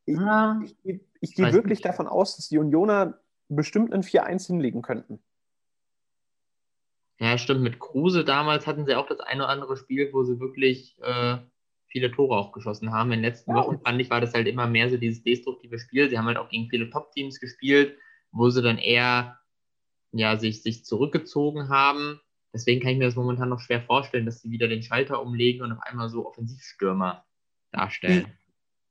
[0.05, 1.85] Ich, ah, ich, ich, ich gehe wirklich nicht.
[1.85, 5.19] davon aus, dass die Unioner bestimmt ein 4-1 hinlegen könnten.
[7.19, 7.61] Ja, stimmt.
[7.61, 11.37] Mit Kruse damals hatten sie auch das eine oder andere Spiel, wo sie wirklich äh,
[11.87, 13.11] viele Tore auch geschossen haben.
[13.11, 13.57] In den letzten ja.
[13.57, 16.09] Wochen fand ich, war das halt immer mehr so dieses destruktive Spiel.
[16.09, 17.97] Sie haben halt auch gegen viele Top-Teams gespielt,
[18.31, 19.39] wo sie dann eher
[20.11, 22.19] ja, sich, sich zurückgezogen haben.
[22.53, 25.61] Deswegen kann ich mir das momentan noch schwer vorstellen, dass sie wieder den Schalter umlegen
[25.61, 27.25] und auf einmal so Offensivstürmer
[27.71, 28.27] darstellen.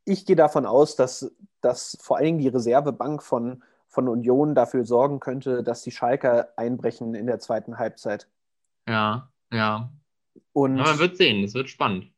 [0.05, 3.63] Ich, ich gehe davon aus, dass, dass vor allen Dingen die Reservebank von,
[3.95, 8.29] von Union dafür sorgen könnte, dass die Schalker einbrechen in der zweiten Halbzeit.
[8.89, 9.91] Ja, ja.
[10.53, 12.15] Und ja, man wird sehen, es wird spannend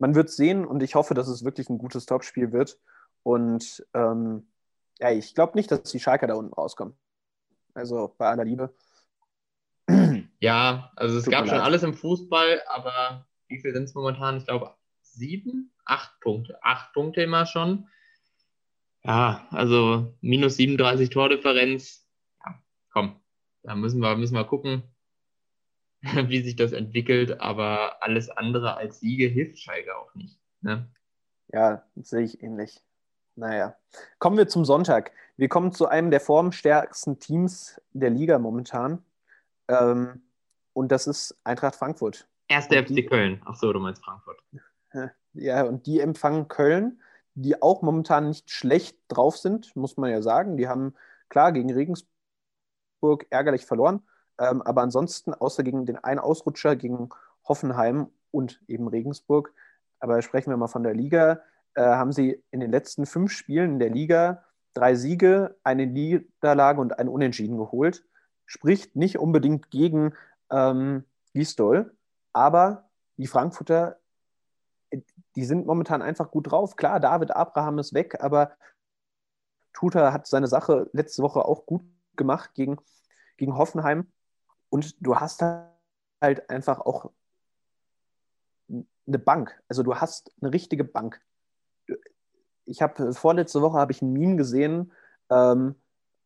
[0.00, 2.78] man wird sehen und ich hoffe, dass es wirklich ein gutes Topspiel wird.
[3.22, 4.48] Und ähm,
[4.98, 6.94] ja, ich glaube nicht, dass die Schalker da unten rauskommen.
[7.74, 8.74] Also bei aller Liebe.
[10.42, 11.66] Ja, also es Tut gab schon leid.
[11.66, 14.38] alles im Fußball, aber wie viel sind es momentan?
[14.38, 16.58] Ich glaube sieben, acht Punkte.
[16.62, 17.86] Acht Punkte immer schon.
[19.02, 22.06] Ja, also minus 37 Tordifferenz.
[22.44, 22.60] Ja,
[22.92, 23.20] komm,
[23.62, 24.82] da müssen wir, müssen wir gucken.
[26.28, 30.38] wie sich das entwickelt, aber alles andere als Siege hilft Schalke auch nicht.
[30.62, 30.88] Ne?
[31.52, 32.82] Ja, sehe ich ähnlich.
[33.36, 33.76] Naja,
[34.18, 35.12] kommen wir zum Sonntag.
[35.36, 39.02] Wir kommen zu einem der formstärksten Teams der Liga momentan.
[39.68, 40.22] Ähm,
[40.72, 42.26] und das ist Eintracht Frankfurt.
[42.48, 43.40] Erste FC Köln.
[43.44, 44.38] Ach so, du meinst Frankfurt.
[45.32, 47.00] Ja, und die empfangen Köln,
[47.42, 50.56] die auch momentan nicht schlecht drauf sind, muss man ja sagen.
[50.56, 50.94] Die haben
[51.28, 54.02] klar gegen Regensburg ärgerlich verloren,
[54.38, 57.10] ähm, aber ansonsten, außer gegen den einen Ausrutscher gegen
[57.48, 59.52] Hoffenheim und eben Regensburg,
[59.98, 61.40] aber sprechen wir mal von der Liga,
[61.74, 66.80] äh, haben sie in den letzten fünf Spielen in der Liga drei Siege, eine Niederlage
[66.80, 68.04] und ein Unentschieden geholt.
[68.46, 70.14] Spricht nicht unbedingt gegen
[70.50, 71.94] ähm, Gisdol,
[72.32, 73.99] aber die Frankfurter,
[75.36, 76.76] die sind momentan einfach gut drauf.
[76.76, 78.52] Klar, David Abraham ist weg, aber
[79.72, 81.82] Tuta hat seine Sache letzte Woche auch gut
[82.16, 82.78] gemacht gegen,
[83.36, 84.10] gegen Hoffenheim.
[84.68, 85.42] Und du hast
[86.20, 87.10] halt einfach auch
[88.68, 89.60] eine Bank.
[89.68, 91.20] Also du hast eine richtige Bank.
[92.64, 94.92] Ich habe vorletzte Woche habe ich ein Meme gesehen,
[95.28, 95.74] ähm,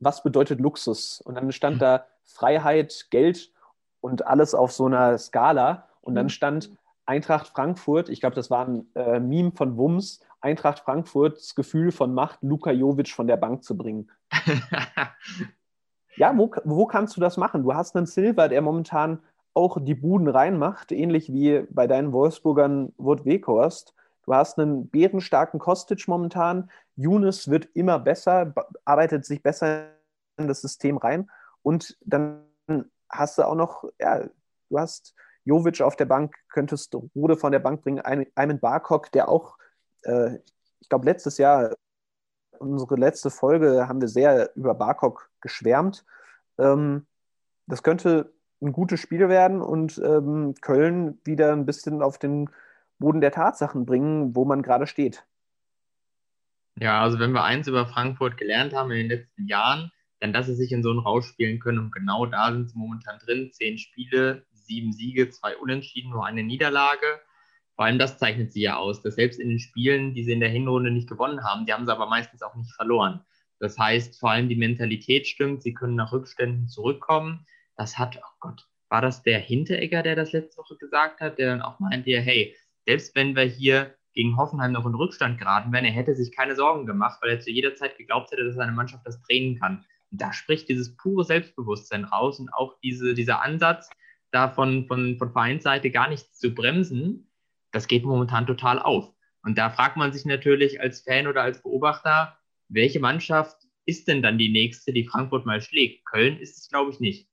[0.00, 1.20] was bedeutet Luxus?
[1.20, 3.52] Und dann stand da Freiheit, Geld
[4.00, 5.88] und alles auf so einer Skala.
[6.02, 6.30] Und dann mhm.
[6.30, 6.70] stand
[7.06, 12.14] Eintracht Frankfurt, ich glaube, das war ein äh, Meme von Wums, Eintracht Frankfurts Gefühl von
[12.14, 14.10] Macht, Luka Jovic von der Bank zu bringen.
[16.16, 17.62] ja, wo, wo kannst du das machen?
[17.62, 19.20] Du hast einen Silver, der momentan
[19.54, 23.94] auch die Buden reinmacht, ähnlich wie bei deinen Wolfsburgern Wout Weghorst.
[24.24, 26.70] Du hast einen bärenstarken Kostic momentan.
[26.96, 29.88] Younes wird immer besser, arbeitet sich besser
[30.36, 31.30] in das System rein.
[31.62, 32.40] Und dann
[33.08, 34.24] hast du auch noch, ja,
[34.68, 35.14] du hast
[35.44, 39.56] Jovic auf der Bank, könntest Rode von der Bank bringen, einen Barkok, der auch,
[40.02, 40.36] äh,
[40.80, 41.74] ich glaube, letztes Jahr,
[42.58, 46.04] unsere letzte Folge, haben wir sehr über Barkok geschwärmt.
[46.58, 47.06] Ähm,
[47.66, 52.48] das könnte ein gutes Spiel werden und ähm, Köln wieder ein bisschen auf den
[52.98, 55.24] Boden der Tatsachen bringen, wo man gerade steht.
[56.76, 60.46] Ja, also wenn wir eins über Frankfurt gelernt haben in den letzten Jahren, dann dass
[60.46, 63.50] sie sich in so einen Rausch spielen können und genau da sind sie momentan drin.
[63.52, 67.20] Zehn Spiele, sieben Siege, zwei Unentschieden, nur eine Niederlage.
[67.74, 70.40] Vor allem das zeichnet sie ja aus, dass selbst in den Spielen, die sie in
[70.40, 73.24] der Hinrunde nicht gewonnen haben, die haben sie aber meistens auch nicht verloren.
[73.58, 77.46] Das heißt, vor allem die Mentalität stimmt, sie können nach Rückständen zurückkommen.
[77.76, 81.48] Das hat, oh Gott, war das der Hinteregger, der das letzte Woche gesagt hat, der
[81.48, 82.54] dann auch meinte, hey,
[82.86, 86.54] selbst wenn wir hier gegen Hoffenheim noch in Rückstand geraten wären, er hätte sich keine
[86.54, 89.84] Sorgen gemacht, weil er zu jeder Zeit geglaubt hätte, dass seine Mannschaft das drehen kann.
[90.12, 93.90] Und da spricht dieses pure Selbstbewusstsein raus und auch diese, dieser Ansatz,
[94.34, 97.30] da von, von, von Vereinsseite gar nichts zu bremsen,
[97.72, 99.12] das geht momentan total auf.
[99.42, 104.22] Und da fragt man sich natürlich als Fan oder als Beobachter, welche Mannschaft ist denn
[104.22, 106.06] dann die nächste, die Frankfurt mal schlägt?
[106.06, 107.28] Köln ist es, glaube ich, nicht.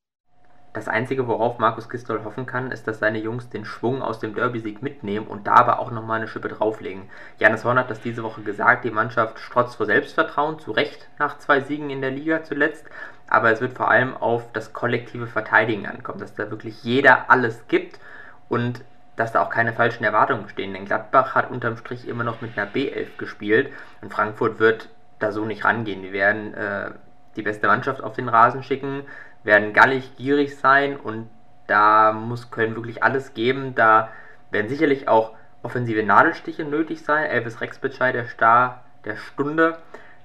[0.73, 4.33] Das Einzige, worauf Markus Gistol hoffen kann, ist, dass seine Jungs den Schwung aus dem
[4.33, 7.09] Derby-Sieg mitnehmen und da aber auch nochmal eine Schippe drauflegen.
[7.39, 11.37] Janis Horn hat das diese Woche gesagt, die Mannschaft strotzt vor Selbstvertrauen, zu Recht nach
[11.39, 12.85] zwei Siegen in der Liga zuletzt,
[13.27, 17.67] aber es wird vor allem auf das kollektive Verteidigen ankommen, dass da wirklich jeder alles
[17.67, 17.99] gibt
[18.47, 18.81] und
[19.17, 20.73] dass da auch keine falschen Erwartungen bestehen.
[20.73, 24.87] Denn Gladbach hat unterm Strich immer noch mit einer B11 gespielt und Frankfurt wird
[25.19, 26.01] da so nicht rangehen.
[26.01, 26.91] Die werden äh,
[27.35, 29.03] die beste Mannschaft auf den Rasen schicken,
[29.43, 31.29] werden gallig, gierig sein und
[31.67, 33.75] da muss Köln wirklich alles geben.
[33.75, 34.09] Da
[34.51, 37.25] werden sicherlich auch offensive Nadelstiche nötig sein.
[37.25, 39.77] Elvis Rexbitschei, der Star der Stunde,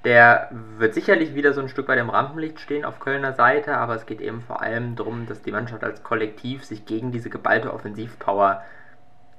[0.04, 3.94] der wird sicherlich wieder so ein Stück weit im Rampenlicht stehen auf Kölner Seite, aber
[3.94, 7.72] es geht eben vor allem darum, dass die Mannschaft als Kollektiv sich gegen diese geballte
[7.72, 8.62] Offensivpower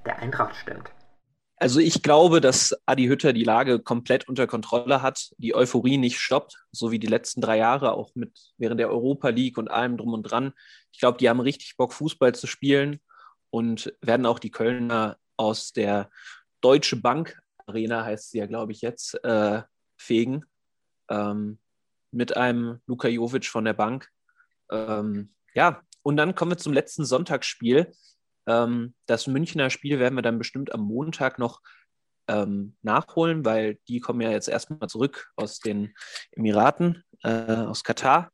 [0.05, 0.91] der Eintracht stemmt.
[1.59, 6.19] Also ich glaube, dass Adi Hütter die Lage komplett unter Kontrolle hat, die Euphorie nicht
[6.19, 9.97] stoppt, so wie die letzten drei Jahre, auch mit während der Europa League und allem
[9.97, 10.53] drum und dran.
[10.91, 12.99] Ich glaube, die haben richtig Bock, Fußball zu spielen
[13.49, 16.11] und werden auch die Kölner aus der
[16.61, 19.61] Deutsche Bank Arena, heißt sie ja, glaube ich, jetzt, äh,
[19.97, 20.45] fegen.
[21.09, 21.59] Ähm,
[22.11, 24.09] mit einem Luka Jovic von der Bank.
[24.71, 27.91] Ähm, ja, und dann kommen wir zum letzten Sonntagsspiel.
[28.47, 31.61] Ähm, das Münchner Spiel werden wir dann bestimmt am Montag noch
[32.27, 35.93] ähm, nachholen, weil die kommen ja jetzt erstmal zurück aus den
[36.31, 38.31] Emiraten, äh, aus Katar.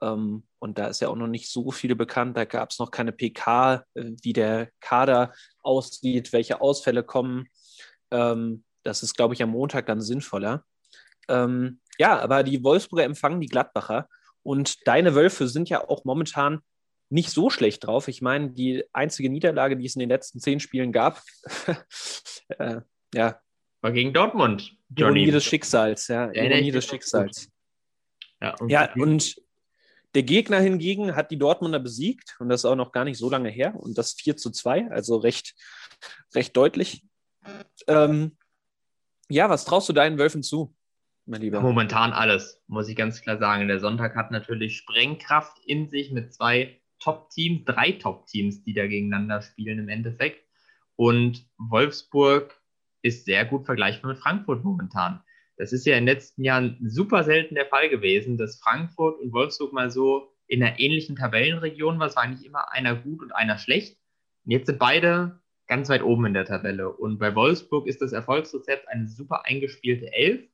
[0.00, 2.36] Ähm, und da ist ja auch noch nicht so viele bekannt.
[2.36, 7.46] Da gab es noch keine PK, äh, wie der Kader aussieht, welche Ausfälle kommen.
[8.10, 10.64] Ähm, das ist, glaube ich, am Montag dann sinnvoller.
[11.28, 14.08] Ähm, ja, aber die Wolfsburger empfangen die Gladbacher.
[14.42, 16.60] Und deine Wölfe sind ja auch momentan
[17.10, 18.08] nicht so schlecht drauf.
[18.08, 21.22] Ich meine, die einzige Niederlage, die es in den letzten zehn Spielen gab,
[22.48, 22.80] äh,
[23.14, 23.40] ja.
[23.80, 24.76] War gegen Dortmund.
[24.90, 25.20] Johnny.
[25.20, 26.32] Ironie des Schicksals, ja.
[26.32, 27.50] ja Ironie des Schicksals.
[28.40, 29.36] Ja und, ja, und
[30.14, 33.28] der Gegner hingegen hat die Dortmunder besiegt und das ist auch noch gar nicht so
[33.28, 35.54] lange her und das 4 zu 2, also recht,
[36.34, 37.04] recht deutlich.
[37.86, 38.36] Ähm,
[39.28, 40.74] ja, was traust du deinen Wölfen zu,
[41.26, 41.60] mein Lieber?
[41.60, 43.68] Momentan alles, muss ich ganz klar sagen.
[43.68, 49.42] Der Sonntag hat natürlich Sprengkraft in sich mit zwei Top-Teams, drei Top-Teams, die da gegeneinander
[49.42, 50.44] spielen im Endeffekt.
[50.96, 52.60] Und Wolfsburg
[53.02, 55.22] ist sehr gut vergleichbar mit Frankfurt momentan.
[55.56, 59.32] Das ist ja in den letzten Jahren super selten der Fall gewesen, dass Frankfurt und
[59.32, 62.06] Wolfsburg mal so in einer ähnlichen Tabellenregion war.
[62.06, 63.98] Es war eigentlich immer einer gut und einer schlecht.
[64.44, 66.90] Und jetzt sind beide ganz weit oben in der Tabelle.
[66.90, 70.48] Und bei Wolfsburg ist das Erfolgsrezept eine super eingespielte Elf,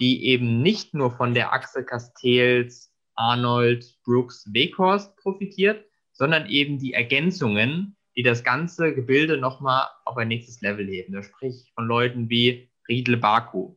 [0.00, 6.92] die eben nicht nur von der Achse Castells, Arnold, Brooks, Weghorst profitiert, sondern eben die
[6.92, 11.12] Ergänzungen, die das ganze Gebilde nochmal auf ein nächstes Level heben.
[11.12, 13.76] Da sprich von Leuten wie Riedle Baku,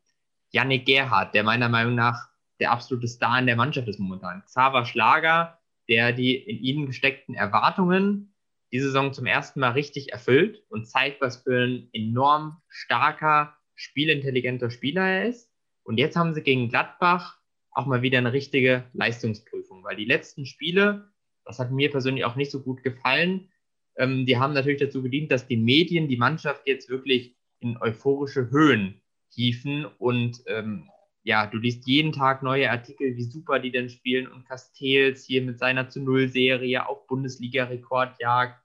[0.51, 2.29] Yannick Gerhardt, der meiner Meinung nach
[2.59, 4.43] der absolute Star in der Mannschaft ist momentan.
[4.45, 5.59] Xaver Schlager,
[5.89, 8.33] der die in ihnen gesteckten Erwartungen
[8.71, 14.69] diese Saison zum ersten Mal richtig erfüllt und zeigt, was für ein enorm starker, spielintelligenter
[14.69, 15.51] Spieler er ist.
[15.83, 17.39] Und jetzt haben sie gegen Gladbach
[17.75, 21.11] auch mal wieder eine richtige Leistungsprüfung, weil die letzten Spiele,
[21.45, 23.49] das hat mir persönlich auch nicht so gut gefallen,
[23.97, 28.49] ähm, die haben natürlich dazu gedient, dass die Medien die Mannschaft jetzt wirklich in euphorische
[28.49, 29.85] Höhen hieven.
[29.97, 30.89] Und ähm,
[31.23, 34.27] ja, du liest jeden Tag neue Artikel, wie super die denn spielen.
[34.27, 38.61] Und Castells hier mit seiner zu Null Serie auf Bundesliga-Rekordjagd.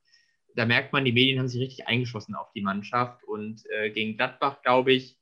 [0.56, 3.22] Da merkt man, die Medien haben sich richtig eingeschossen auf die Mannschaft.
[3.24, 5.16] Und äh, gegen Gladbach, glaube ich,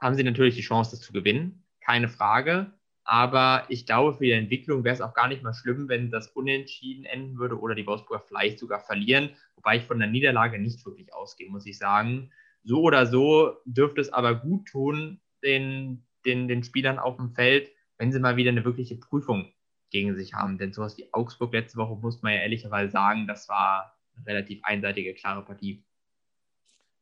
[0.00, 2.72] haben sie natürlich die Chance, das zu gewinnen, keine Frage.
[3.04, 6.28] Aber ich glaube, für die Entwicklung wäre es auch gar nicht mal schlimm, wenn das
[6.28, 9.30] unentschieden enden würde oder die Wolfsburger vielleicht sogar verlieren.
[9.56, 12.30] Wobei ich von der Niederlage nicht wirklich ausgehe, muss ich sagen.
[12.62, 17.70] So oder so dürfte es aber gut tun, den, den, den Spielern auf dem Feld,
[17.98, 19.52] wenn sie mal wieder eine wirkliche Prüfung
[19.90, 20.58] gegen sich haben.
[20.58, 24.60] Denn sowas wie Augsburg letzte Woche muss man ja ehrlicherweise sagen, das war eine relativ
[24.62, 25.82] einseitige, klare Partie.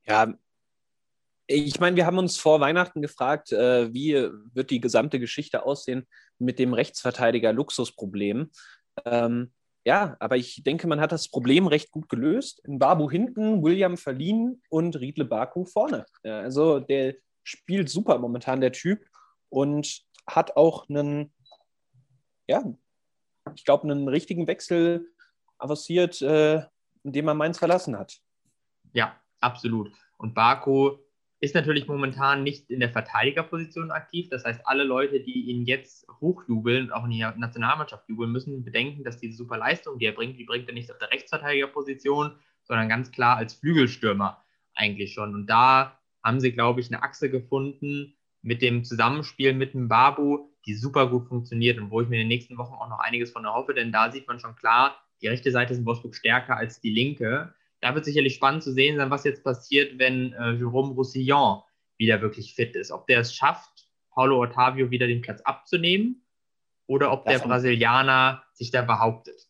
[0.07, 0.33] Ja,
[1.49, 4.15] ich meine, wir haben uns vor Weihnachten gefragt, äh, wie
[4.53, 6.07] wird die gesamte Geschichte aussehen
[6.39, 8.51] mit dem Rechtsverteidiger Luxusproblem.
[9.07, 9.53] Ähm,
[9.85, 12.61] ja, aber ich denke, man hat das Problem recht gut gelöst.
[12.67, 16.05] In Babu hinten, William verliehen und Riedle Baku vorne.
[16.23, 19.07] Ja, also der spielt super momentan, der Typ,
[19.49, 21.33] und hat auch einen,
[22.47, 22.63] ja,
[23.55, 25.09] ich glaube, einen richtigen Wechsel
[25.57, 26.63] avanciert, äh,
[27.03, 28.19] indem er Mainz verlassen hat.
[28.93, 29.91] Ja, absolut.
[30.19, 30.99] Und Baku
[31.41, 34.29] ist natürlich momentan nicht in der Verteidigerposition aktiv.
[34.29, 39.05] Das heißt, alle Leute, die ihn jetzt hochjubeln, auch in die Nationalmannschaft jubeln, müssen bedenken,
[39.05, 42.33] dass diese super Leistung, die er bringt, die bringt er nicht auf der Rechtsverteidigerposition,
[42.65, 44.43] sondern ganz klar als Flügelstürmer
[44.75, 45.35] eigentlich schon.
[45.35, 50.49] Und da haben sie, glaube ich, eine Achse gefunden mit dem Zusammenspiel mit dem Babu,
[50.67, 53.31] die super gut funktioniert und wo ich mir in den nächsten Wochen auch noch einiges
[53.31, 56.57] von erhoffe, denn da sieht man schon klar, die rechte Seite ist in Wolfsburg stärker
[56.57, 60.53] als die linke da wird sicherlich spannend zu sehen sein, was jetzt passiert, wenn äh,
[60.53, 61.63] Jerome Roussillon
[61.97, 62.91] wieder wirklich fit ist.
[62.91, 66.25] Ob der es schafft, Paulo Ottavio wieder den Platz abzunehmen
[66.87, 69.49] oder ob davon, der Brasilianer sich da behauptet.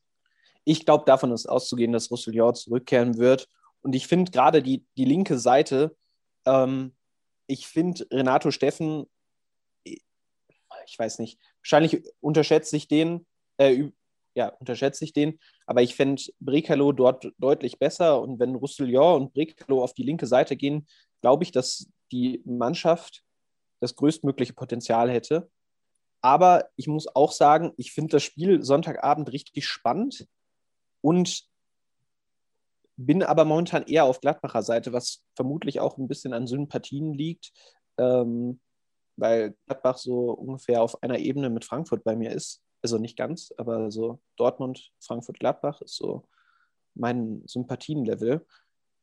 [0.65, 3.49] Ich glaube, davon ist auszugehen, dass Roussillon zurückkehren wird.
[3.81, 5.97] Und ich finde gerade die, die linke Seite,
[6.45, 6.95] ähm,
[7.47, 9.07] ich finde Renato Steffen,
[9.85, 13.27] ich weiß nicht, wahrscheinlich unterschätzt sich den,
[13.57, 13.91] äh,
[14.39, 15.41] ja, unterschätze ich den.
[15.67, 18.23] Aber ich fände Brekalo dort deutlich besser.
[18.23, 20.87] Und wenn Roussillon und Brekalo auf die linke Seite gehen,
[21.21, 23.25] glaube ich, dass die Mannschaft
[23.81, 25.51] das größtmögliche Potenzial hätte.
[26.21, 30.29] Aber ich muss auch sagen, ich finde das Spiel Sonntagabend richtig spannend
[31.01, 31.45] und
[32.97, 37.53] bin aber momentan eher auf Gladbacher Seite, was vermutlich auch ein bisschen an Sympathien liegt,
[37.99, 38.61] ähm,
[39.17, 43.53] weil Gladbach so ungefähr auf einer Ebene mit Frankfurt bei mir ist also nicht ganz,
[43.57, 46.29] aber so Dortmund, Frankfurt, Gladbach ist so
[46.95, 48.47] mein Sympathienlevel.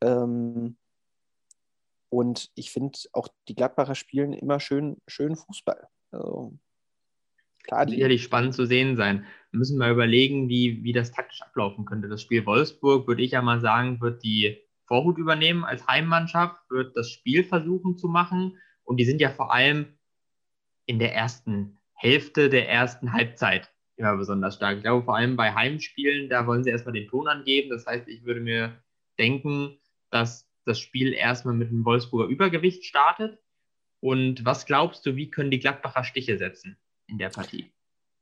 [0.02, 0.78] Ähm,
[2.10, 5.88] und ich finde auch die Gladbacher spielen immer schön, schön Fußball.
[6.12, 6.54] Also,
[7.64, 9.26] klar, die sicherlich spannend zu sehen sein.
[9.52, 12.08] Wir müssen mal überlegen, wie, wie das taktisch ablaufen könnte.
[12.08, 16.96] Das Spiel Wolfsburg, würde ich ja mal sagen, wird die Vorhut übernehmen als Heimmannschaft, wird
[16.96, 18.58] das Spiel versuchen zu machen.
[18.84, 19.98] Und die sind ja vor allem
[20.86, 24.78] in der ersten Hälfte der ersten Halbzeit immer besonders stark.
[24.78, 27.70] Ich glaube, vor allem bei Heimspielen, da wollen sie erstmal den Ton angeben.
[27.70, 28.78] Das heißt, ich würde mir
[29.18, 29.80] denken,
[30.10, 33.40] dass das Spiel erstmal mit einem Wolfsburger Übergewicht startet.
[34.02, 36.78] Und was glaubst du, wie können die Gladbacher Stiche setzen
[37.08, 37.72] in der Partie?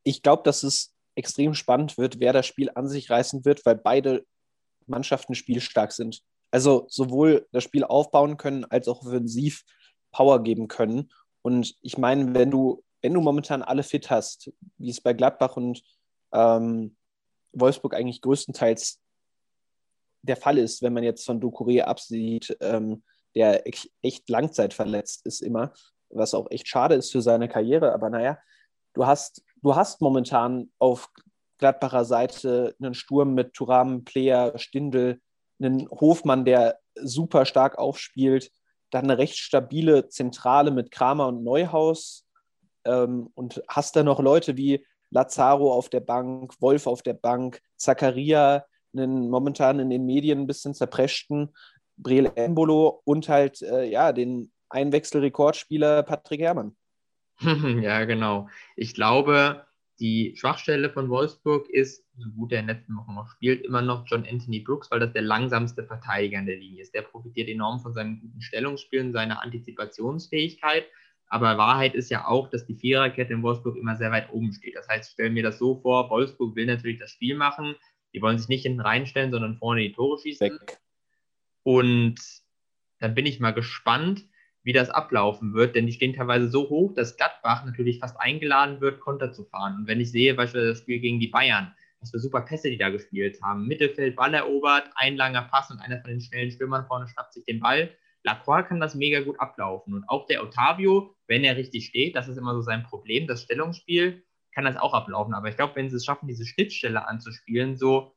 [0.03, 3.75] Ich glaube, dass es extrem spannend wird, wer das Spiel an sich reißen wird, weil
[3.75, 4.25] beide
[4.85, 6.21] Mannschaften spielstark sind.
[6.51, 9.63] Also sowohl das Spiel aufbauen können, als auch offensiv
[10.11, 11.11] Power geben können.
[11.41, 15.57] Und ich meine, wenn du wenn du momentan alle fit hast, wie es bei Gladbach
[15.57, 15.83] und
[16.33, 16.95] ähm,
[17.51, 18.99] Wolfsburg eigentlich größtenteils
[20.23, 23.03] der Fall ist, wenn man jetzt von Ducouré absieht, ähm,
[23.35, 25.73] der echt langzeitverletzt ist immer,
[26.09, 27.93] was auch echt schade ist für seine Karriere.
[27.93, 28.39] Aber naja,
[28.93, 31.09] du hast, du hast momentan auf
[31.57, 35.19] Gladbacher Seite einen Sturm mit Turam, Player, Stindel,
[35.59, 38.51] einen Hofmann, der super stark aufspielt,
[38.91, 42.25] dann eine recht stabile Zentrale mit Kramer und Neuhaus,
[42.85, 47.61] ähm, und hast da noch Leute wie Lazaro auf der Bank, Wolf auf der Bank,
[47.77, 48.65] Zakaria,
[48.95, 51.53] einen momentan in den Medien ein bisschen zerpreschten,
[51.97, 56.75] Breel Embolo und halt äh, ja, den Einwechselrekordspieler Patrick Herrmann.
[57.81, 58.49] ja, genau.
[58.75, 59.65] Ich glaube,
[59.99, 63.81] die Schwachstelle von Wolfsburg ist, so gut er in den letzten Wochen noch spielt, immer
[63.81, 66.93] noch John Anthony Brooks, weil das der langsamste Verteidiger in der Linie ist.
[66.93, 70.85] Der profitiert enorm von seinem guten Stellungsspiel und seiner Antizipationsfähigkeit.
[71.33, 74.75] Aber Wahrheit ist ja auch, dass die Viererkette in Wolfsburg immer sehr weit oben steht.
[74.75, 77.73] Das heißt, ich stelle mir das so vor, Wolfsburg will natürlich das Spiel machen.
[78.13, 80.51] Die wollen sich nicht hinten reinstellen, sondern vorne die Tore schießen.
[80.51, 80.77] Weg.
[81.63, 82.21] Und
[82.99, 84.25] dann bin ich mal gespannt,
[84.61, 88.79] wie das ablaufen wird, denn die stehen teilweise so hoch, dass Gladbach natürlich fast eingeladen
[88.79, 89.77] wird, Konter zu fahren.
[89.77, 92.77] Und wenn ich sehe beispielsweise das Spiel gegen die Bayern, was für super Pässe die
[92.77, 93.65] da gespielt haben.
[93.65, 97.45] Mittelfeld, Ball erobert, ein langer Pass und einer von den schnellen Stürmern vorne schnappt sich
[97.45, 97.89] den Ball.
[98.23, 99.93] Lacroix kann das mega gut ablaufen.
[99.93, 103.43] Und auch der Otavio, wenn er richtig steht, das ist immer so sein Problem, das
[103.43, 105.33] Stellungsspiel, kann das auch ablaufen.
[105.33, 108.15] Aber ich glaube, wenn sie es schaffen, diese Schnittstelle anzuspielen, so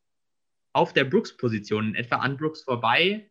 [0.73, 3.29] auf der Brooks-Position, etwa an Brooks vorbei,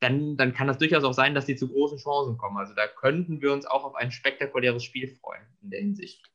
[0.00, 2.56] dann, dann kann das durchaus auch sein, dass sie zu großen Chancen kommen.
[2.56, 6.30] Also da könnten wir uns auch auf ein spektakuläres Spiel freuen in der Hinsicht.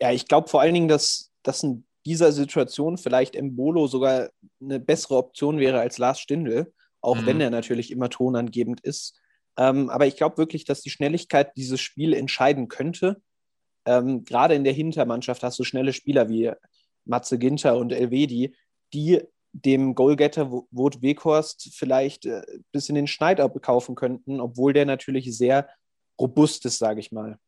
[0.00, 4.80] Ja, ich glaube vor allen Dingen, dass das in dieser Situation vielleicht Embolo sogar eine
[4.80, 6.72] bessere Option wäre als Lars Stindl,
[7.06, 7.26] auch mhm.
[7.26, 9.18] wenn er natürlich immer tonangebend ist.
[9.56, 13.22] Ähm, aber ich glaube wirklich, dass die Schnelligkeit dieses Spiel entscheiden könnte.
[13.86, 16.52] Ähm, Gerade in der Hintermannschaft hast du schnelle Spieler wie
[17.04, 18.56] Matze Ginter und Elvedi,
[18.92, 22.42] die dem Goalgetter Wout Weghorst vielleicht äh,
[22.72, 25.68] bis in den Schneid abkaufen könnten, obwohl der natürlich sehr
[26.20, 27.38] robust ist, sage ich mal.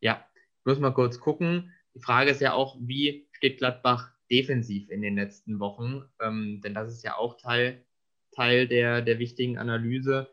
[0.00, 1.72] Ja, ich muss mal kurz gucken.
[1.94, 6.04] Die Frage ist ja auch, wie steht Gladbach defensiv in den letzten Wochen?
[6.20, 7.84] Ähm, denn das ist ja auch Teil,
[8.32, 10.28] Teil der, der wichtigen Analyse.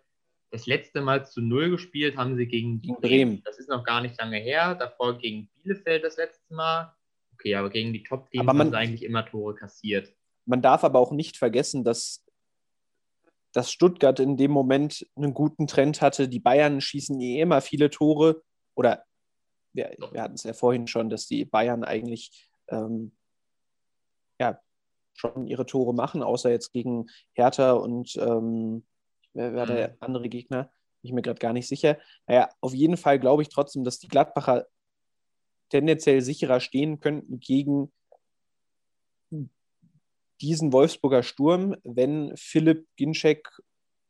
[0.52, 3.02] Das letzte Mal zu Null gespielt haben sie gegen Bremen.
[3.02, 3.42] Bremen.
[3.46, 4.76] Das ist noch gar nicht lange her.
[4.76, 6.96] Davor gegen Bielefeld das letzte Mal.
[7.34, 10.14] Okay, aber gegen die Top-Teams haben sie eigentlich immer Tore kassiert.
[10.46, 12.26] Man darf aber auch nicht vergessen, dass,
[13.54, 16.28] dass Stuttgart in dem Moment einen guten Trend hatte.
[16.28, 18.42] Die Bayern schießen eh immer viele Tore.
[18.76, 19.06] Oder
[19.74, 23.16] wir, wir hatten es ja vorhin schon, dass die Bayern eigentlich ähm,
[24.40, 24.60] ja,
[25.20, 28.86] schon ihre Tore machen, außer jetzt gegen Hertha und ähm,
[29.34, 29.96] wer war der mhm.
[30.00, 30.64] andere Gegner?
[31.02, 31.98] Bin ich mir gerade gar nicht sicher.
[32.28, 34.66] Naja, auf jeden Fall glaube ich trotzdem, dass die Gladbacher
[35.70, 37.92] tendenziell sicherer stehen könnten gegen
[40.42, 43.48] diesen Wolfsburger Sturm, wenn Philipp Ginczek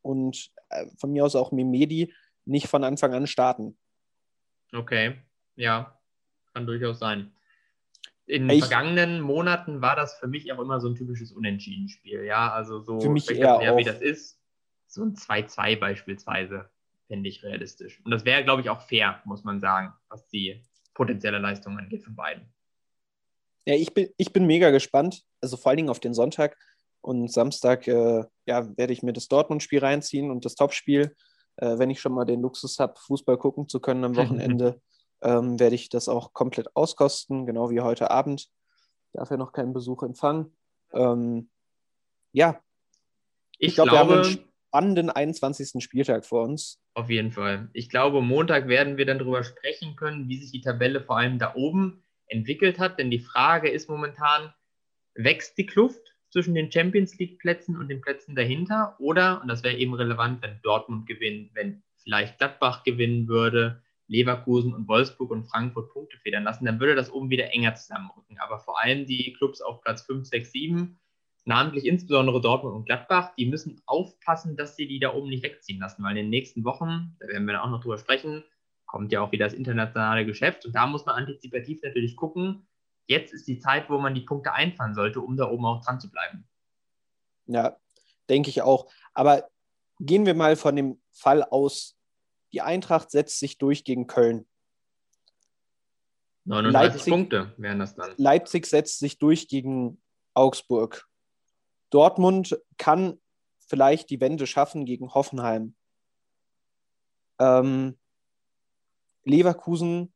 [0.02, 2.14] und äh, von mir aus auch Mimedi
[2.46, 3.78] nicht von Anfang an starten.
[4.72, 5.16] Okay,
[5.56, 6.00] ja,
[6.54, 7.32] kann durchaus sein.
[8.30, 12.26] In den vergangenen Monaten war das für mich auch immer so ein typisches Unentschieden-Spiel.
[12.26, 14.40] Ja, also so für mich eher wie das ist.
[14.86, 16.70] So ein 2-2 beispielsweise
[17.08, 18.00] fände ich realistisch.
[18.06, 20.62] Und das wäre, glaube ich, auch fair, muss man sagen, was die
[20.94, 22.54] potenzielle Leistung angeht von beiden.
[23.66, 25.24] Ja, ich bin, ich bin mega gespannt.
[25.42, 26.56] Also vor allen Dingen auf den Sonntag
[27.02, 31.16] und Samstag äh, ja, werde ich mir das Dortmund-Spiel reinziehen und das Topspiel.
[31.56, 34.80] Äh, wenn ich schon mal den Luxus habe, Fußball gucken zu können am Wochenende,
[35.22, 38.50] ähm, werde ich das auch komplett auskosten, genau wie heute Abend.
[39.14, 40.56] Darf ja noch keinen Besuch empfangen.
[40.94, 41.50] Ähm,
[42.32, 42.62] ja,
[43.58, 44.40] ich, ich glaube, wir haben einen
[44.70, 45.84] spannenden 21.
[45.84, 46.80] Spieltag vor uns.
[46.94, 47.70] Auf jeden Fall.
[47.74, 51.40] Ich glaube, Montag werden wir dann darüber sprechen können, wie sich die Tabelle vor allem
[51.40, 53.00] da oben entwickelt hat.
[53.00, 54.54] Denn die Frage ist momentan,
[55.16, 58.96] wächst die Kluft zwischen den Champions League-Plätzen und den Plätzen dahinter?
[59.00, 64.74] Oder, und das wäre eben relevant, wenn Dortmund gewinnt, wenn vielleicht Gladbach gewinnen würde, Leverkusen
[64.74, 68.38] und Wolfsburg und Frankfurt Punkte federn lassen, dann würde das oben wieder enger zusammenrücken.
[68.40, 71.00] Aber vor allem die Clubs auf Platz 5, 6, 7,
[71.46, 75.80] namentlich insbesondere Dortmund und Gladbach, die müssen aufpassen, dass sie die da oben nicht wegziehen
[75.80, 78.44] lassen, weil in den nächsten Wochen, da werden wir auch noch drüber sprechen,
[78.86, 82.68] kommt ja auch wieder das internationale Geschäft und da muss man antizipativ natürlich gucken,
[83.08, 86.00] jetzt ist die Zeit, wo man die Punkte einfahren sollte, um da oben auch dran
[86.00, 86.48] zu bleiben.
[87.46, 87.78] Ja,
[88.30, 88.92] denke ich auch.
[89.14, 89.50] Aber
[90.00, 91.99] gehen wir mal von dem Fall aus,
[92.52, 94.48] die Eintracht setzt sich durch gegen Köln.
[96.46, 98.14] 39 Leipzig, Punkte wären das dann.
[98.18, 100.02] Leipzig setzt sich durch gegen
[100.34, 101.08] Augsburg.
[101.90, 103.20] Dortmund kann
[103.60, 105.76] vielleicht die Wende schaffen gegen Hoffenheim.
[107.40, 107.98] Ähm,
[109.24, 110.14] Leverkusen,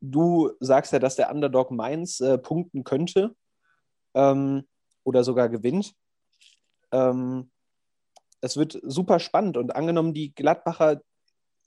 [0.00, 3.34] du sagst ja, dass der Underdog Mainz äh, punkten könnte
[4.12, 4.68] ähm,
[5.02, 5.94] oder sogar gewinnt.
[6.92, 7.50] Ähm,
[8.44, 11.00] es wird super spannend und angenommen, die Gladbacher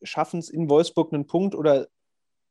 [0.04, 1.88] schaffen es in Wolfsburg einen Punkt oder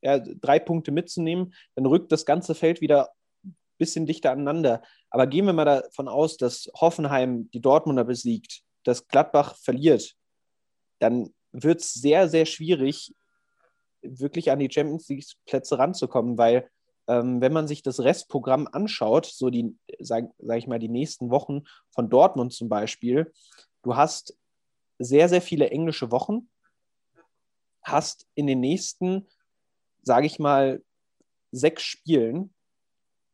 [0.03, 3.11] ja, drei Punkte mitzunehmen, dann rückt das ganze Feld wieder
[3.45, 4.83] ein bisschen dichter aneinander.
[5.11, 10.15] Aber gehen wir mal davon aus, dass Hoffenheim die Dortmunder besiegt, dass Gladbach verliert,
[10.99, 13.15] dann wird es sehr, sehr schwierig,
[14.03, 16.69] wirklich an die Champions League-Plätze ranzukommen, weil
[17.09, 21.31] ähm, wenn man sich das Restprogramm anschaut, so die, sag, sag ich mal, die nächsten
[21.31, 23.33] Wochen von Dortmund zum Beispiel,
[23.87, 24.37] du hast
[24.99, 26.49] sehr, sehr viele englische Wochen,
[27.83, 29.29] hast in den nächsten,
[30.03, 30.83] sage ich mal,
[31.53, 32.53] sechs Spielen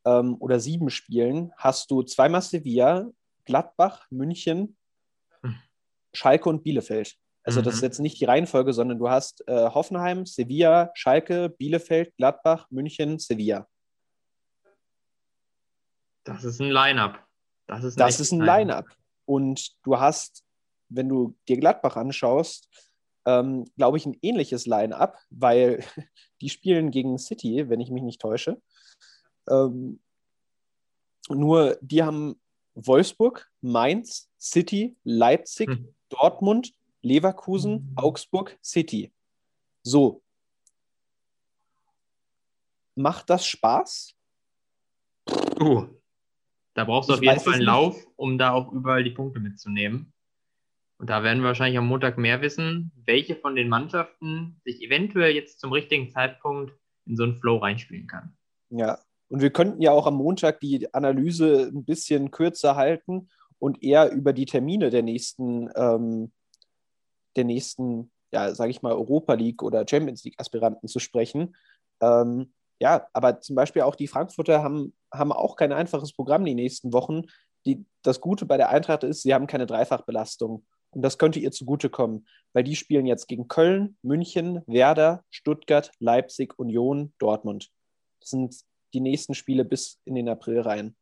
[0.05, 3.09] ähm, oder sieben Spielen, hast du zweimal Sevilla,
[3.46, 4.76] Gladbach, München,
[5.40, 5.57] hm.
[6.12, 7.16] Schalke und Bielefeld.
[7.44, 7.64] Also mhm.
[7.64, 12.66] das ist jetzt nicht die Reihenfolge, sondern du hast äh, Hoffenheim, Sevilla, Schalke, Bielefeld, Gladbach,
[12.70, 13.66] München, Sevilla.
[16.24, 17.26] Das ist ein Line-up.
[17.66, 18.86] Das ist das ist ein Line-up.
[19.33, 20.45] Und du hast,
[20.91, 22.68] wenn du dir Gladbach anschaust,
[23.24, 25.83] ähm, glaube ich, ein ähnliches Line-up, weil
[26.43, 28.61] die spielen gegen City, wenn ich mich nicht täusche.
[29.49, 30.01] Ähm,
[31.30, 32.39] Nur die haben
[32.74, 35.95] Wolfsburg, Mainz, City, Leipzig, Hm.
[36.11, 39.14] Dortmund, Leverkusen, Augsburg, City.
[39.83, 40.20] So.
[42.97, 44.14] Macht das Spaß?
[45.59, 45.87] Uh,
[46.74, 47.66] da brauchst du Ich auf jeden Fall einen nicht.
[47.66, 50.12] Lauf, um da auch überall die Punkte mitzunehmen.
[50.98, 55.34] Und da werden wir wahrscheinlich am Montag mehr wissen, welche von den Mannschaften sich eventuell
[55.34, 56.72] jetzt zum richtigen Zeitpunkt
[57.06, 58.36] in so einen Flow reinspielen kann.
[58.70, 58.98] Ja.
[59.28, 64.12] Und wir könnten ja auch am Montag die Analyse ein bisschen kürzer halten und eher
[64.12, 66.32] über die Termine der nächsten, ähm,
[67.36, 71.56] der nächsten, ja, sage ich mal, Europa League oder Champions League Aspiranten zu sprechen.
[72.00, 76.54] Ähm, ja, aber zum Beispiel auch die Frankfurter haben, haben auch kein einfaches Programm die
[76.54, 77.22] nächsten Wochen.
[77.66, 80.64] Die, das Gute bei der Eintracht ist, sie haben keine Dreifachbelastung.
[80.90, 86.58] Und das könnte ihr zugutekommen, weil die spielen jetzt gegen Köln, München, Werder, Stuttgart, Leipzig,
[86.58, 87.70] Union, Dortmund.
[88.20, 88.54] Das sind
[88.92, 90.96] die nächsten Spiele bis in den April rein.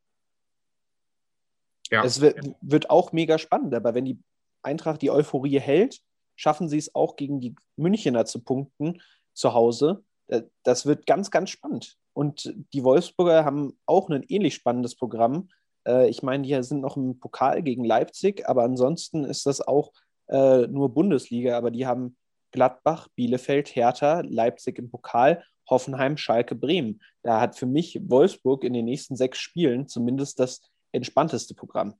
[1.90, 4.18] Ja, Es wird, wird auch mega spannend, aber wenn die
[4.62, 6.00] Eintracht die Euphorie hält,
[6.36, 9.02] schaffen sie es auch gegen die Münchener zu punkten
[9.34, 10.04] zu Hause.
[10.30, 11.96] Äh, Das wird ganz, ganz spannend.
[12.12, 15.48] Und die Wolfsburger haben auch ein ähnlich spannendes Programm.
[15.86, 19.92] Äh, Ich meine, die sind noch im Pokal gegen Leipzig, aber ansonsten ist das auch
[20.28, 21.56] äh, nur Bundesliga.
[21.56, 22.16] Aber die haben
[22.52, 27.00] Gladbach, Bielefeld, Hertha, Leipzig im Pokal, Hoffenheim, Schalke, Bremen.
[27.22, 30.60] Da hat für mich Wolfsburg in den nächsten sechs Spielen zumindest das
[30.92, 31.94] entspannteste Programm.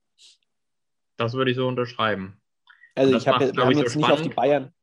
[1.17, 2.41] das würde ich so unterschreiben.
[2.97, 4.29] Also ich hab, macht's, wir glaub haben ich, so jetzt nicht auf die.
[4.31, 4.75] Bayern,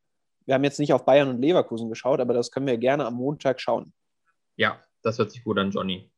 [0.48, 3.16] wir haben jetzt nicht auf Bayern und Leverkusen geschaut, aber das können wir gerne am
[3.16, 3.92] Montag schauen.
[4.56, 6.10] Ja, das hört sich gut an, Johnny.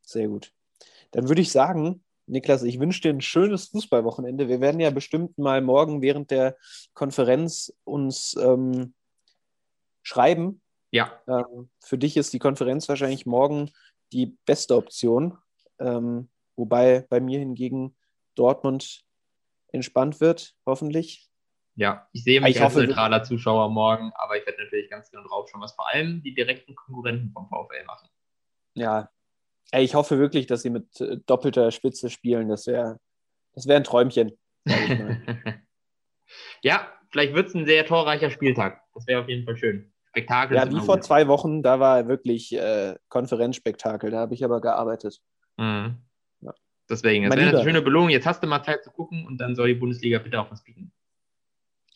[0.00, 0.54] Sehr gut.
[1.10, 4.48] Dann würde ich sagen, Niklas, ich wünsche dir ein schönes Fußballwochenende.
[4.48, 6.56] Wir werden ja bestimmt mal morgen während der
[6.94, 8.94] Konferenz uns ähm,
[10.02, 10.62] schreiben.
[10.90, 13.70] Ja, Ähm, für dich ist die Konferenz wahrscheinlich morgen
[14.10, 15.36] die beste Option,
[15.78, 17.94] ähm, wobei bei mir hingegen
[18.36, 19.04] Dortmund
[19.68, 21.29] entspannt wird, hoffentlich.
[21.74, 22.06] Ja.
[22.12, 25.26] Ich sehe mich Ich als hoffe, neutraler Zuschauer morgen, aber ich werde natürlich ganz genau
[25.26, 28.08] drauf schauen, was vor allem die direkten Konkurrenten vom VfL machen.
[28.74, 29.10] Ja,
[29.72, 32.48] ey, ich hoffe wirklich, dass sie mit äh, doppelter Spitze spielen.
[32.48, 32.98] Das wäre
[33.54, 34.32] das wär ein Träumchen.
[34.64, 35.22] sag ich mal.
[36.62, 38.82] ja, vielleicht wird es ein sehr torreicher Spieltag.
[38.94, 39.92] Das wäre auf jeden Fall schön.
[40.10, 41.04] Spektakel ja, wie vor gut.
[41.04, 44.10] zwei Wochen, da war wirklich äh, Konferenzspektakel.
[44.10, 45.20] Da habe ich aber gearbeitet.
[45.56, 45.98] Mhm.
[46.40, 46.52] Ja.
[46.88, 48.10] Deswegen, das wäre eine schöne Belohnung.
[48.10, 50.64] Jetzt hast du mal Zeit zu gucken und dann soll die Bundesliga bitte auch was
[50.64, 50.92] bieten.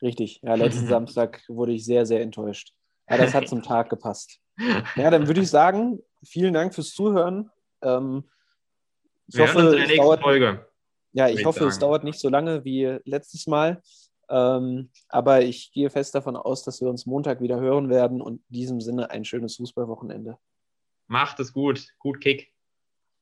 [0.03, 0.41] Richtig.
[0.43, 2.73] Ja, letzten Samstag wurde ich sehr, sehr enttäuscht.
[3.09, 4.41] Ja, das hat zum Tag gepasst.
[4.95, 7.51] Ja, dann würde ich sagen, vielen Dank fürs Zuhören.
[7.83, 8.23] Ähm,
[9.27, 10.69] ich Wir hoffe, es dauert, Folge.
[11.13, 11.81] ja, ich hoffe, es sagen.
[11.81, 13.83] dauert nicht so lange wie letztes Mal.
[14.29, 18.43] Ähm, aber ich gehe fest davon aus, dass wir uns Montag wieder hören werden und
[18.49, 20.39] in diesem Sinne ein schönes Fußballwochenende.
[21.09, 21.89] Macht es gut.
[21.99, 22.54] Gut Kick.